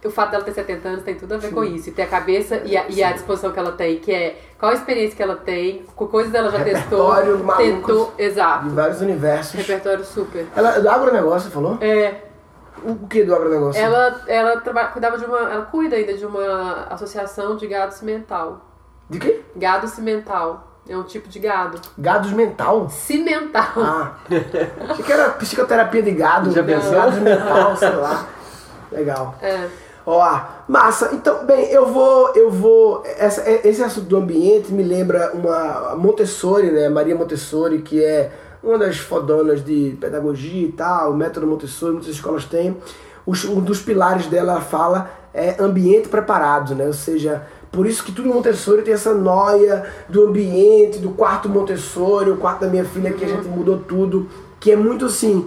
O 0.05 0.11
fato 0.11 0.33
dela 0.33 0.45
ter 0.45 0.53
70 0.53 0.89
anos 0.89 1.03
tem 1.03 1.15
tudo 1.15 1.35
a 1.35 1.39
ver 1.39 1.51
com 1.51 1.65
isso. 1.65 1.89
E 1.89 1.93
ter 1.93 2.03
a 2.03 2.07
cabeça 2.07 2.61
e 2.65 2.77
a, 2.77 2.85
e 2.89 3.03
a 3.03 3.13
disposição 3.13 3.51
que 3.53 3.59
ela 3.59 3.73
tem, 3.73 3.99
que 3.99 4.13
é 4.13 4.39
qual 4.59 4.71
a 4.73 4.75
experiência 4.75 5.17
que 5.17 5.23
ela 5.23 5.37
tem, 5.37 5.85
com 5.97 6.07
coisas 6.07 6.35
ela 6.35 6.51
já 6.51 6.63
testou. 6.63 7.11
Repertório. 7.11 7.57
Tentou, 7.57 8.15
exato. 8.19 8.69
De 8.69 8.75
vários 8.75 9.01
universos. 9.01 9.55
Repertório 9.55 10.05
super. 10.05 10.47
Ela, 10.55 10.79
do 10.81 10.89
agronegócio, 10.91 11.51
falou? 11.51 11.79
É, 11.81 12.15
O 12.85 13.07
que 13.07 13.25
do 13.25 13.35
agronegócio? 13.35 13.81
ela, 13.81 14.21
ela 14.27 14.61
trabalha, 14.61 14.89
cuidava 14.89 15.17
de 15.17 15.25
uma. 15.25 15.39
Ela 15.39 15.65
cuida 15.67 15.97
ainda 15.97 16.13
de 16.15 16.27
uma 16.27 16.87
associação 16.91 17.57
de 17.57 17.67
gado 17.67 17.95
cimental. 17.95 18.61
De 19.09 19.19
quê? 19.19 19.41
Gado 19.57 19.89
cimental. 19.89 20.71
É 20.87 20.95
um 20.95 21.03
tipo 21.03 21.31
de 21.31 21.39
gado. 21.39 21.81
Gados 21.97 22.31
mental? 22.33 22.91
Cimental. 22.91 23.73
Ah. 23.79 24.13
Achei 24.91 25.03
que 25.03 25.11
era 25.11 25.31
psicoterapia 25.31 26.03
de 26.03 26.11
gado. 26.11 26.51
Já 26.53 26.63
pensou? 26.63 26.93
Gados 26.93 27.19
mental, 27.21 27.75
sei 27.75 27.89
lá. 27.91 28.27
Legal. 28.93 29.35
É. 29.41 29.67
Ó, 30.07 30.39
massa. 30.69 31.11
Então, 31.15 31.47
bem, 31.47 31.67
eu 31.71 31.87
vou, 31.87 32.29
eu 32.35 32.51
vou. 32.51 33.03
Essa, 33.19 33.43
esse 33.67 33.83
assunto 33.83 34.07
do 34.07 34.17
ambiente 34.19 34.71
me 34.73 34.83
lembra 34.83 35.33
uma 35.33 35.95
Montessori, 35.97 36.71
né? 36.71 36.89
Maria 36.91 37.15
Montessori, 37.17 37.81
que 37.81 38.05
é 38.05 38.31
uma 38.63 38.79
das 38.79 38.99
fodonas 38.99 39.65
de 39.65 39.97
pedagogia 40.01 40.67
e 40.69 40.73
tal, 40.73 41.13
o 41.13 41.17
método 41.17 41.47
Montessori, 41.47 41.93
muitas 41.93 42.11
escolas 42.11 42.45
têm. 42.45 42.77
Os- 43.27 43.45
um 43.47 43.61
dos 43.61 43.81
pilares 43.81 44.27
dela 44.27 44.61
fala 44.61 45.11
é 45.33 45.57
ambiente 45.59 46.09
preparado, 46.09 46.75
né? 46.75 46.87
Ou 46.87 46.93
seja, 46.93 47.43
por 47.73 47.87
isso 47.87 48.05
que 48.05 48.13
tudo 48.13 48.29
Montessori 48.29 48.83
tem 48.83 48.93
essa 48.95 49.15
noia 49.15 49.85
do 50.09 50.27
ambiente, 50.27 50.99
do 50.99 51.11
quarto 51.11 51.49
Montessori, 51.49 52.31
o 52.31 52.37
quarto 52.37 52.61
da 52.61 52.67
minha 52.69 52.85
filha 52.85 53.11
que 53.13 53.25
a 53.25 53.29
gente 53.29 53.49
mudou 53.49 53.79
tudo, 53.79 54.29
que 54.61 54.71
é 54.71 54.77
muito 54.77 55.07
assim, 55.07 55.47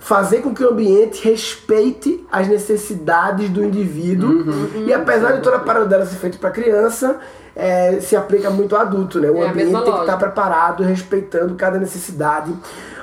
fazer 0.00 0.38
com 0.38 0.52
que 0.52 0.64
o 0.64 0.70
ambiente 0.70 1.22
respeite 1.22 2.26
as 2.32 2.48
necessidades 2.48 3.48
do 3.50 3.62
indivíduo. 3.62 4.44
E 4.86 4.92
apesar 4.92 5.32
de 5.32 5.42
toda 5.42 5.56
a 5.56 5.60
parada 5.60 5.86
dela 5.86 6.04
ser 6.06 6.16
feita 6.16 6.38
para 6.38 6.50
criança, 6.50 7.20
é, 7.54 8.00
se 8.00 8.16
aplica 8.16 8.50
muito 8.50 8.74
ao 8.74 8.82
adulto, 8.82 9.20
né? 9.20 9.30
O 9.30 9.42
É 9.42 9.48
ambiente 9.48 9.70
tem 9.70 9.82
que 9.82 9.88
estar 9.88 9.96
lógica. 9.98 10.16
preparado, 10.16 10.82
respeitando 10.82 11.54
cada 11.54 11.78
necessidade. 11.78 12.52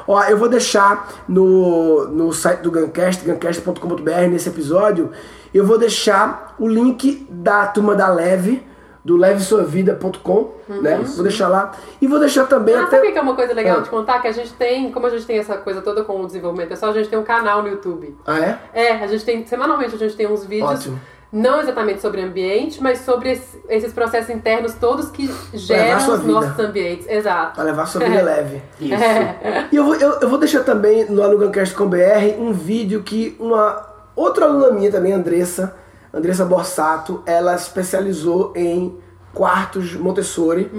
Ó, 0.08 0.22
eu 0.24 0.38
vou 0.38 0.50
deixar 0.50 1.08
no, 1.28 2.08
no 2.08 2.34
site 2.34 2.62
do 2.62 2.72
Guncast, 2.72 3.24
guncast.com.br, 3.26 4.12
nesse 4.30 4.50
episódio, 4.50 5.12
eu 5.54 5.66
vou 5.66 5.78
deixar 5.78 6.56
o 6.58 6.68
link 6.68 7.28
da 7.30 7.68
turma 7.68 7.94
da 7.94 8.08
Leve, 8.08 8.64
do 9.08 9.16
levesuavida.com, 9.16 10.52
né? 10.82 10.98
Vou 11.16 11.24
deixar 11.24 11.48
lá. 11.48 11.72
E 12.02 12.08
vou 12.08 12.20
deixar 12.20 12.46
também 12.46 12.76
Ah, 12.76 12.84
até... 12.84 12.98
sabe 12.98 13.08
o 13.08 13.12
que 13.14 13.18
é 13.18 13.22
uma 13.22 13.36
coisa 13.36 13.54
legal 13.54 13.78
Ah. 13.78 13.82
de 13.82 13.90
contar? 13.90 14.20
Que 14.22 14.28
a 14.28 14.32
gente 14.32 14.52
tem, 14.54 14.92
como 14.92 15.06
a 15.08 15.10
gente 15.10 15.26
tem 15.26 15.38
essa 15.40 15.56
coisa 15.58 15.82
toda 15.82 16.04
com 16.04 16.22
o 16.22 16.26
desenvolvimento 16.28 16.70
pessoal, 16.70 16.92
a 16.92 16.96
gente 16.96 17.08
tem 17.10 17.18
um 17.18 17.24
canal 17.24 17.62
no 17.64 17.70
YouTube. 17.70 18.16
Ah, 18.28 18.40
é? 18.40 18.60
É, 18.74 18.92
a 19.04 19.08
gente 19.08 19.24
tem, 19.24 19.46
semanalmente 19.46 19.96
a 19.96 19.98
gente 19.98 20.16
tem 20.16 20.28
uns 20.28 20.44
vídeos, 20.46 20.70
Ótimo. 20.72 21.00
não 21.32 21.60
exatamente 21.62 22.02
sobre 22.02 22.22
ambiente, 22.22 22.84
mas 22.84 23.00
sobre 23.00 23.32
esse- 23.32 23.62
esses 23.70 23.94
processos 23.94 24.30
internos 24.30 24.74
todos 24.74 25.10
que 25.10 25.34
geram 25.54 26.14
os 26.14 26.24
nossos 26.26 26.60
ambientes. 26.60 27.08
Exato. 27.10 27.56
Pra 27.56 27.64
levar 27.64 27.86
sua 27.86 28.02
vida 28.04 28.22
leve. 28.22 28.62
Isso. 28.80 28.94
É. 29.04 29.68
E 29.72 29.76
eu 29.78 29.84
vou, 29.86 29.96
eu, 29.96 30.20
eu 30.20 30.30
vou 30.30 30.38
deixar 30.38 30.64
também 30.64 31.06
no 31.10 31.38
Guncast.com.br 31.38 31.96
um 32.40 32.52
vídeo 32.52 33.02
que 33.04 33.38
uma 33.40 33.86
outra 34.16 34.46
aluna 34.46 34.70
minha 34.72 34.92
também, 34.92 35.14
Andressa, 35.14 35.76
Andressa 36.18 36.44
Borsato, 36.46 37.22
ela 37.26 37.56
especializou 37.56 38.52
em 38.56 38.98
quartos 39.34 39.94
Montessori. 39.96 40.70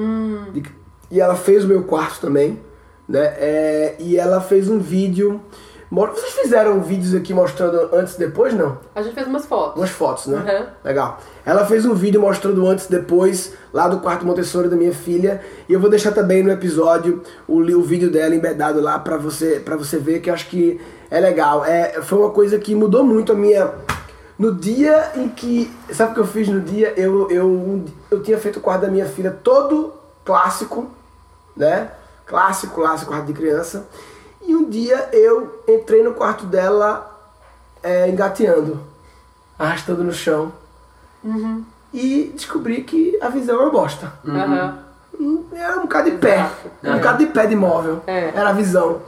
De- 0.53 0.63
e 1.11 1.21
ela 1.21 1.37
fez 1.37 1.65
o 1.65 1.69
meu 1.69 1.85
quarto 1.85 2.21
também, 2.21 2.61
né? 3.09 3.25
É, 3.39 3.97
e 3.99 4.17
ela 4.19 4.41
fez 4.41 4.69
um 4.69 4.79
vídeo 4.79 5.41
Vocês 5.91 6.35
fizeram 6.35 6.83
vídeos 6.83 7.15
aqui 7.15 7.33
mostrando 7.33 7.89
antes 7.95 8.15
e 8.17 8.19
depois, 8.19 8.53
não? 8.53 8.77
A 8.95 9.01
gente 9.01 9.15
fez 9.15 9.27
umas 9.27 9.47
fotos. 9.47 9.77
Umas 9.81 9.89
fotos, 9.89 10.27
né? 10.27 10.37
Uhum. 10.37 10.67
Legal. 10.85 11.19
Ela 11.47 11.65
fez 11.65 11.87
um 11.87 11.95
vídeo 11.95 12.21
mostrando 12.21 12.67
antes 12.69 12.85
e 12.85 12.91
depois, 12.91 13.55
lá 13.73 13.89
do 13.89 13.99
quarto 14.01 14.27
Montessori 14.27 14.69
da 14.69 14.77
minha 14.77 14.93
filha. 14.93 15.41
E 15.67 15.73
eu 15.73 15.81
vou 15.81 15.89
deixar 15.89 16.13
também 16.13 16.43
no 16.43 16.51
episódio 16.51 17.23
o, 17.47 17.61
o 17.61 17.83
vídeo 17.83 18.11
dela 18.11 18.35
embedado 18.35 18.83
lá 18.83 18.99
pra 18.99 19.17
você, 19.17 19.61
pra 19.65 19.77
você 19.79 19.97
ver, 19.99 20.21
que 20.21 20.29
eu 20.29 20.35
acho 20.35 20.49
que 20.51 20.79
é 21.11 21.19
legal. 21.21 21.65
É, 21.65 22.03
foi 22.03 22.19
uma 22.19 22.31
coisa 22.33 22.59
que 22.59 22.75
mudou 22.75 23.03
muito 23.03 23.33
a 23.33 23.35
minha. 23.35 23.73
No 24.39 24.55
dia 24.55 25.13
em 25.17 25.29
que. 25.29 25.71
Sabe 25.93 26.13
o 26.13 26.15
que 26.15 26.21
eu 26.21 26.27
fiz 26.27 26.49
no 26.49 26.61
dia? 26.61 26.95
Eu, 26.97 27.29
eu, 27.31 27.85
eu 28.11 28.23
tinha 28.23 28.39
feito 28.39 28.59
o 28.59 28.63
quarto 28.63 28.83
da 28.83 28.89
minha 28.89 29.07
filha 29.07 29.31
todo 29.33 29.93
clássico, 30.25 30.89
né? 31.57 31.91
Clássico, 32.25 32.75
clássico, 32.75 33.11
quarto 33.11 33.27
de 33.27 33.33
criança. 33.33 33.87
E 34.43 34.55
um 34.55 34.69
dia 34.69 35.09
eu 35.13 35.63
entrei 35.67 36.03
no 36.03 36.15
quarto 36.15 36.47
dela 36.47 37.11
é, 37.83 38.09
engateando, 38.09 38.81
arrastando 39.59 40.05
no 40.05 40.13
chão. 40.13 40.53
E 41.93 42.33
descobri 42.35 42.85
que 42.85 43.19
a 43.21 43.29
visão 43.29 43.57
é 43.57 43.63
uma 43.65 43.71
bosta. 43.71 44.13
Aham. 44.27 44.79
Hum, 45.19 45.45
Era 45.53 45.79
um 45.79 45.83
bocado 45.83 46.11
de 46.11 46.17
pé. 46.19 46.37
Exato. 46.37 46.55
Um 46.85 46.93
bocado 46.95 47.19
de 47.19 47.27
pé 47.33 47.47
de 47.47 47.57
móvel. 47.57 48.03
É. 48.07 48.29
Era 48.29 48.51
a 48.51 48.53
visão 48.53 49.01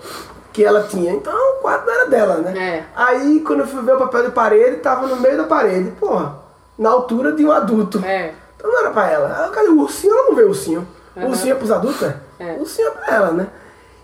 que 0.52 0.64
ela 0.64 0.82
tinha. 0.84 1.12
Então 1.12 1.32
o 1.32 1.60
quarto 1.60 1.86
não 1.86 1.92
era 1.92 2.08
dela, 2.08 2.36
né? 2.36 2.58
É. 2.58 2.84
Aí 2.94 3.40
quando 3.40 3.60
eu 3.60 3.66
fui 3.66 3.82
ver 3.82 3.94
o 3.94 3.98
papel 3.98 4.24
de 4.24 4.30
parede, 4.32 4.76
tava 4.78 5.06
no 5.06 5.16
meio 5.16 5.36
da 5.36 5.44
parede. 5.44 5.90
Porra, 5.92 6.36
na 6.78 6.90
altura 6.90 7.32
de 7.32 7.44
um 7.44 7.52
adulto. 7.52 8.02
É. 8.04 8.32
Então 8.56 8.70
não 8.70 8.80
era 8.80 8.90
pra 8.90 9.10
ela. 9.10 9.50
Cadê 9.52 9.68
o 9.68 9.80
ursinho? 9.80 10.12
Ela 10.12 10.28
não 10.28 10.34
vê 10.34 10.42
o 10.42 10.48
ursinho. 10.48 10.86
O 11.16 11.20
Aham. 11.20 11.28
ursinho 11.28 11.52
é 11.52 11.56
pros 11.56 11.70
adultos, 11.70 12.02
é? 12.02 12.16
É. 12.38 12.52
O 12.54 12.60
ursinho 12.60 12.88
é 12.88 12.90
pra 12.90 13.14
ela, 13.14 13.30
né? 13.32 13.46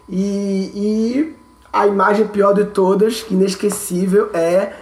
E, 0.08 0.70
e 0.74 1.36
a 1.72 1.86
imagem 1.86 2.26
pior 2.28 2.52
de 2.52 2.64
todas, 2.66 3.22
que 3.22 3.34
inesquecível, 3.34 4.30
é 4.32 4.72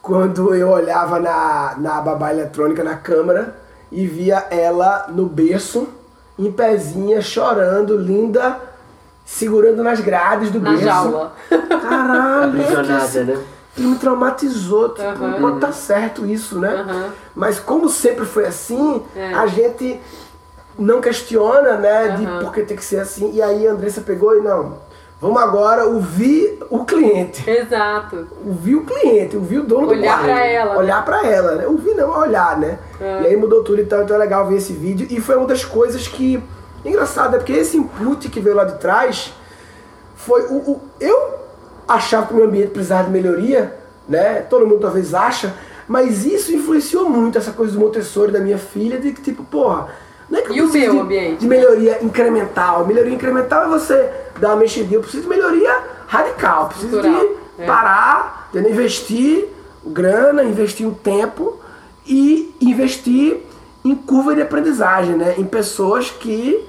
quando 0.00 0.54
eu 0.54 0.68
olhava 0.68 1.18
na, 1.20 1.76
na 1.78 2.00
babá 2.00 2.32
eletrônica 2.32 2.82
na 2.82 2.96
câmera 2.96 3.56
e 3.90 4.06
via 4.06 4.46
ela 4.50 5.06
no 5.08 5.26
berço, 5.26 5.88
em 6.38 6.50
pezinha, 6.50 7.20
chorando, 7.20 7.96
linda, 7.96 8.58
segurando 9.24 9.82
nas 9.82 10.00
grades 10.00 10.50
do 10.50 10.60
Na 10.60 10.70
berço. 10.70 10.84
jaula. 10.84 11.32
Caralho, 11.50 12.44
Aprisionada, 12.62 13.24
né? 13.24 13.38
e 13.76 13.80
me 13.82 13.96
traumatizou, 13.96 14.90
tipo, 14.90 15.40
pô, 15.40 15.52
tá 15.52 15.72
certo 15.72 16.26
isso, 16.26 16.58
né? 16.58 16.68
Aham. 16.86 17.06
Mas 17.34 17.58
como 17.58 17.88
sempre 17.88 18.24
foi 18.26 18.46
assim, 18.46 19.02
É. 19.16 19.32
a 19.34 19.46
gente 19.46 19.98
não 20.78 21.00
questiona, 21.00 21.74
né, 21.76 22.08
de 22.18 22.26
Aham. 22.26 22.40
por 22.40 22.52
que 22.52 22.62
tem 22.62 22.76
que 22.76 22.84
ser 22.84 22.98
assim. 23.00 23.30
E 23.32 23.40
aí 23.40 23.66
a 23.66 23.72
Andressa 23.72 24.00
pegou 24.02 24.36
e 24.36 24.40
não, 24.40 24.78
vamos 25.20 25.40
agora 25.40 25.86
ouvir 25.86 26.58
o 26.68 26.84
cliente. 26.84 27.48
Exato. 27.48 28.26
Ouvir 28.46 28.74
o 28.74 28.84
cliente, 28.84 29.36
ouvir 29.38 29.60
o 29.60 29.64
dono 29.64 29.86
do 29.86 29.92
Olhar 29.94 30.22
pra 30.22 30.44
ela, 30.46 30.72
né? 30.72 30.78
Olhar 30.78 31.04
pra 31.04 31.26
ela, 31.26 31.54
né? 31.54 31.66
Ouvir 31.66 31.94
não, 31.94 32.10
olhar, 32.18 32.58
né? 32.58 32.78
É. 33.00 33.22
E 33.22 33.26
aí 33.28 33.36
mudou 33.36 33.62
tudo, 33.64 33.80
então, 33.80 34.02
então 34.02 34.16
é 34.16 34.18
legal 34.18 34.46
ver 34.46 34.56
esse 34.56 34.72
vídeo. 34.74 35.06
E 35.10 35.18
foi 35.20 35.36
uma 35.36 35.46
das 35.46 35.64
coisas 35.64 36.06
que... 36.06 36.42
Engraçado, 36.84 37.34
é 37.36 37.38
porque 37.38 37.52
esse 37.52 37.76
input 37.76 38.28
que 38.28 38.40
veio 38.40 38.56
lá 38.56 38.64
de 38.64 38.78
trás 38.78 39.32
foi 40.16 40.42
o, 40.46 40.54
o- 40.72 40.80
eu 41.00 41.34
achava 41.86 42.26
que 42.26 42.32
o 42.32 42.36
meu 42.36 42.46
ambiente 42.46 42.70
precisava 42.70 43.04
de 43.04 43.10
melhoria, 43.10 43.76
né? 44.08 44.40
Todo 44.48 44.66
mundo 44.66 44.80
talvez 44.80 45.14
acha, 45.14 45.54
mas 45.86 46.24
isso 46.24 46.52
influenciou 46.52 47.08
muito 47.08 47.38
essa 47.38 47.52
coisa 47.52 47.72
do 47.72 47.80
Montessori 47.80 48.32
da 48.32 48.40
minha 48.40 48.58
filha, 48.58 48.98
de 48.98 49.12
que 49.12 49.20
tipo, 49.22 49.44
porra, 49.44 49.88
não 50.30 50.38
é 50.38 50.42
que 50.42 50.50
eu 50.50 50.56
E 50.56 50.60
o 50.62 50.72
meu 50.72 50.92
de, 50.92 50.98
ambiente? 51.00 51.38
de 51.40 51.46
melhoria 51.46 51.98
incremental. 52.02 52.86
Melhoria 52.86 53.14
incremental 53.14 53.64
é 53.64 53.68
você 53.68 54.10
dar 54.40 54.48
uma 54.50 54.56
mexidinha, 54.56 54.96
eu 54.96 55.00
preciso 55.02 55.24
de 55.24 55.28
melhoria 55.28 55.76
radical, 56.06 56.68
preciso 56.68 56.96
Estrutural, 56.96 57.26
de 57.56 57.62
é. 57.62 57.66
parar, 57.66 58.48
entendeu? 58.50 58.72
investir 58.72 59.48
grana, 59.84 60.42
investir 60.44 60.86
o 60.86 60.92
tempo 60.94 61.60
e 62.06 62.54
investir 62.60 63.40
em 63.84 63.94
curva 63.96 64.34
de 64.34 64.42
aprendizagem, 64.42 65.16
né? 65.16 65.34
Em 65.38 65.44
pessoas 65.44 66.10
que 66.10 66.64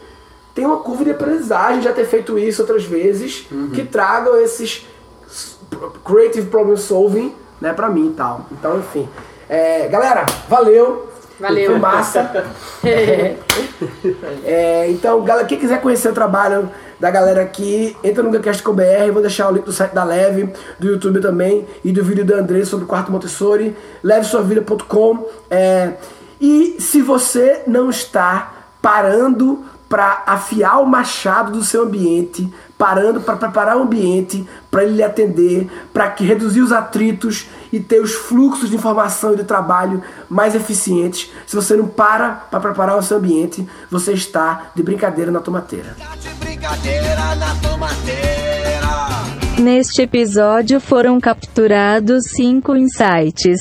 têm 0.53 0.65
uma 0.65 0.77
curva 0.77 1.03
de 1.03 1.11
aprendizagem, 1.11 1.81
já 1.81 1.91
ter 1.91 2.05
feito 2.05 2.37
isso 2.37 2.61
outras 2.61 2.85
vezes, 2.85 3.47
que 3.73 3.83
tragam 3.83 4.39
esses 4.39 4.85
creative 6.05 6.47
problem 6.47 6.77
solving, 6.77 7.33
né, 7.59 7.73
pra 7.73 7.89
mim 7.89 8.07
e 8.07 8.13
tal. 8.13 8.45
Então, 8.51 8.79
enfim. 8.79 9.07
É, 9.49 9.87
galera, 9.87 10.25
valeu. 10.47 11.09
Valeu. 11.39 11.71
Foi 11.71 11.79
massa. 11.79 12.47
É. 12.83 13.35
É, 14.45 14.89
então, 14.89 15.23
galera, 15.23 15.45
quem 15.45 15.59
quiser 15.59 15.81
conhecer 15.81 16.09
o 16.09 16.13
trabalho 16.13 16.69
da 16.99 17.11
galera 17.11 17.41
aqui, 17.41 17.95
entra 18.03 18.23
no 18.23 18.29
GuiaCast.com.br, 18.29 19.11
vou 19.11 19.21
deixar 19.21 19.49
o 19.49 19.53
link 19.53 19.65
do 19.65 19.73
site 19.73 19.93
da 19.93 20.03
Leve, 20.03 20.53
do 20.79 20.87
YouTube 20.87 21.19
também, 21.19 21.67
e 21.83 21.91
do 21.91 22.03
vídeo 22.03 22.23
da 22.23 22.37
André 22.37 22.63
sobre 22.63 22.85
o 22.85 22.87
quarto 22.87 23.11
Montessori, 23.11 23.75
levesuavida.com. 24.01 25.27
É, 25.49 25.93
e 26.39 26.77
se 26.79 27.01
você 27.01 27.63
não 27.67 27.89
está 27.89 28.67
parando 28.81 29.65
para 29.93 30.23
afiar 30.25 30.81
o 30.81 30.87
machado 30.87 31.51
do 31.51 31.63
seu 31.63 31.83
ambiente, 31.83 32.51
parando 32.79 33.21
para 33.21 33.35
preparar 33.35 33.77
o 33.77 33.83
ambiente 33.83 34.43
para 34.71 34.83
ele 34.83 34.95
lhe 34.95 35.03
atender, 35.03 35.69
para 35.93 36.09
que 36.09 36.25
reduzir 36.25 36.61
os 36.61 36.71
atritos 36.71 37.45
e 37.71 37.79
ter 37.79 38.01
os 38.01 38.11
fluxos 38.11 38.71
de 38.71 38.75
informação 38.75 39.33
e 39.33 39.35
de 39.35 39.43
trabalho 39.43 40.01
mais 40.27 40.55
eficientes. 40.55 41.31
Se 41.45 41.55
você 41.55 41.75
não 41.75 41.85
para 41.85 42.31
para 42.49 42.59
preparar 42.59 42.97
o 42.97 43.03
seu 43.03 43.17
ambiente, 43.17 43.69
você 43.91 44.13
está 44.13 44.71
de 44.73 44.81
brincadeira 44.81 45.29
na 45.29 45.41
tomateira. 45.41 45.95
Tá 45.99 46.15
de 46.15 46.29
brincadeira 46.43 47.35
na 47.35 47.55
tomateira. 47.61 48.81
Neste 49.59 50.01
episódio 50.01 50.81
foram 50.81 51.19
capturados 51.19 52.23
cinco 52.35 52.75
insights. 52.75 53.59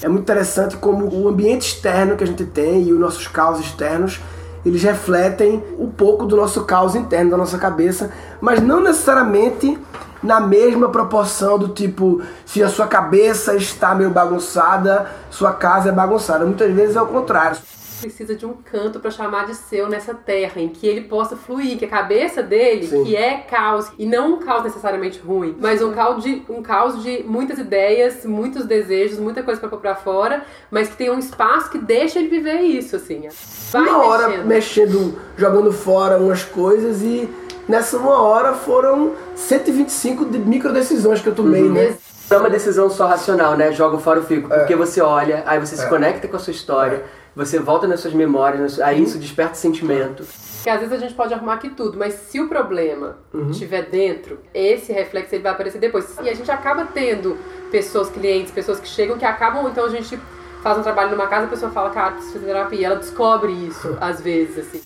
É 0.00 0.08
muito 0.08 0.22
interessante 0.22 0.76
como 0.76 1.12
o 1.12 1.28
ambiente 1.28 1.62
externo 1.66 2.16
que 2.16 2.22
a 2.22 2.26
gente 2.26 2.44
tem 2.44 2.84
e 2.84 2.92
os 2.92 3.00
nossos 3.00 3.26
caos 3.26 3.58
externos, 3.58 4.20
eles 4.64 4.82
refletem 4.82 5.62
um 5.78 5.88
pouco 5.88 6.24
do 6.24 6.36
nosso 6.36 6.64
caos 6.64 6.94
interno, 6.94 7.30
da 7.30 7.36
nossa 7.36 7.58
cabeça, 7.58 8.10
mas 8.40 8.60
não 8.60 8.80
necessariamente 8.80 9.78
na 10.22 10.40
mesma 10.40 10.88
proporção 10.88 11.58
do 11.58 11.68
tipo, 11.68 12.22
se 12.46 12.62
a 12.62 12.68
sua 12.68 12.86
cabeça 12.86 13.56
está 13.56 13.94
meio 13.94 14.10
bagunçada, 14.10 15.06
sua 15.30 15.52
casa 15.52 15.88
é 15.88 15.92
bagunçada. 15.92 16.44
Muitas 16.44 16.72
vezes 16.72 16.94
é 16.94 17.02
o 17.02 17.06
contrário. 17.06 17.58
Precisa 18.02 18.34
de 18.34 18.44
um 18.44 18.52
canto 18.52 18.98
pra 18.98 19.12
chamar 19.12 19.46
de 19.46 19.54
seu 19.54 19.88
nessa 19.88 20.12
terra, 20.12 20.60
em 20.60 20.68
que 20.68 20.86
ele 20.88 21.02
possa 21.02 21.36
fluir, 21.36 21.78
que 21.78 21.84
a 21.84 21.88
cabeça 21.88 22.42
dele, 22.42 22.88
Sim. 22.88 23.04
que 23.04 23.14
é 23.14 23.38
caos, 23.38 23.92
e 23.96 24.04
não 24.04 24.34
um 24.34 24.38
caos 24.38 24.64
necessariamente 24.64 25.20
ruim, 25.20 25.56
mas 25.60 25.80
um 25.80 25.92
caos 25.92 26.24
de, 26.24 26.42
um 26.48 26.62
caos 26.62 27.00
de 27.00 27.22
muitas 27.22 27.58
ideias, 27.58 28.24
muitos 28.24 28.66
desejos, 28.66 29.20
muita 29.20 29.42
coisa 29.44 29.60
pra 29.60 29.70
pôr 29.70 29.78
pra 29.78 29.94
fora, 29.94 30.44
mas 30.68 30.88
que 30.88 30.96
tem 30.96 31.10
um 31.10 31.18
espaço 31.18 31.70
que 31.70 31.78
deixa 31.78 32.18
ele 32.18 32.28
viver 32.28 32.60
isso, 32.62 32.96
assim. 32.96 33.28
Vai 33.70 33.82
uma 33.82 34.04
hora 34.04 34.28
mexendo. 34.28 34.46
mexendo, 34.46 35.18
jogando 35.36 35.72
fora 35.72 36.18
umas 36.18 36.42
coisas 36.42 37.02
e 37.02 37.28
nessa 37.68 37.96
uma 37.98 38.20
hora 38.20 38.52
foram 38.54 39.12
125 39.36 40.24
de 40.24 40.38
micro 40.38 40.72
decisões 40.72 41.20
que 41.20 41.28
eu 41.28 41.34
tomei, 41.34 41.68
né? 41.68 41.94
Não 42.30 42.38
é 42.38 42.40
uma 42.40 42.50
decisão 42.50 42.88
só 42.88 43.06
racional, 43.06 43.56
né? 43.56 43.72
Joga 43.72 43.98
fora 43.98 44.20
o 44.20 44.22
fico. 44.22 44.48
Porque 44.48 44.74
você 44.74 45.00
olha, 45.02 45.42
aí 45.46 45.58
você 45.58 45.76
se 45.76 45.86
conecta 45.88 46.26
com 46.26 46.36
a 46.36 46.38
sua 46.38 46.52
história, 46.52 47.04
você 47.34 47.58
volta 47.58 47.86
nas 47.86 48.00
suas 48.00 48.14
memórias, 48.14 48.78
aí 48.80 49.02
isso 49.02 49.18
desperta 49.18 49.54
sentimento. 49.54 50.24
Porque 50.56 50.70
às 50.70 50.78
vezes 50.80 50.92
a 50.94 50.98
gente 50.98 51.14
pode 51.14 51.34
arrumar 51.34 51.54
aqui 51.54 51.70
tudo, 51.70 51.98
mas 51.98 52.14
se 52.14 52.38
o 52.40 52.48
problema 52.48 53.16
Uhum. 53.34 53.50
estiver 53.50 53.82
dentro, 53.90 54.38
esse 54.54 54.92
reflexo 54.92 55.34
ele 55.34 55.42
vai 55.42 55.52
aparecer 55.52 55.78
depois. 55.78 56.16
E 56.22 56.28
a 56.28 56.34
gente 56.34 56.50
acaba 56.50 56.84
tendo 56.84 57.36
pessoas, 57.70 58.08
clientes, 58.10 58.52
pessoas 58.52 58.78
que 58.78 58.86
chegam 58.88 59.18
que 59.18 59.24
acabam, 59.24 59.66
então 59.68 59.84
a 59.84 59.88
gente 59.88 60.18
faz 60.62 60.78
um 60.78 60.82
trabalho 60.82 61.10
numa 61.10 61.26
casa, 61.26 61.46
a 61.46 61.48
pessoa 61.48 61.72
fala, 61.72 61.90
cara, 61.90 62.12
preciso 62.12 62.34
fazer 62.34 62.46
terapia. 62.46 62.86
Ela 62.86 62.96
descobre 62.96 63.50
isso, 63.50 63.96
às 64.00 64.20
vezes, 64.20 64.58
assim. 64.58 64.80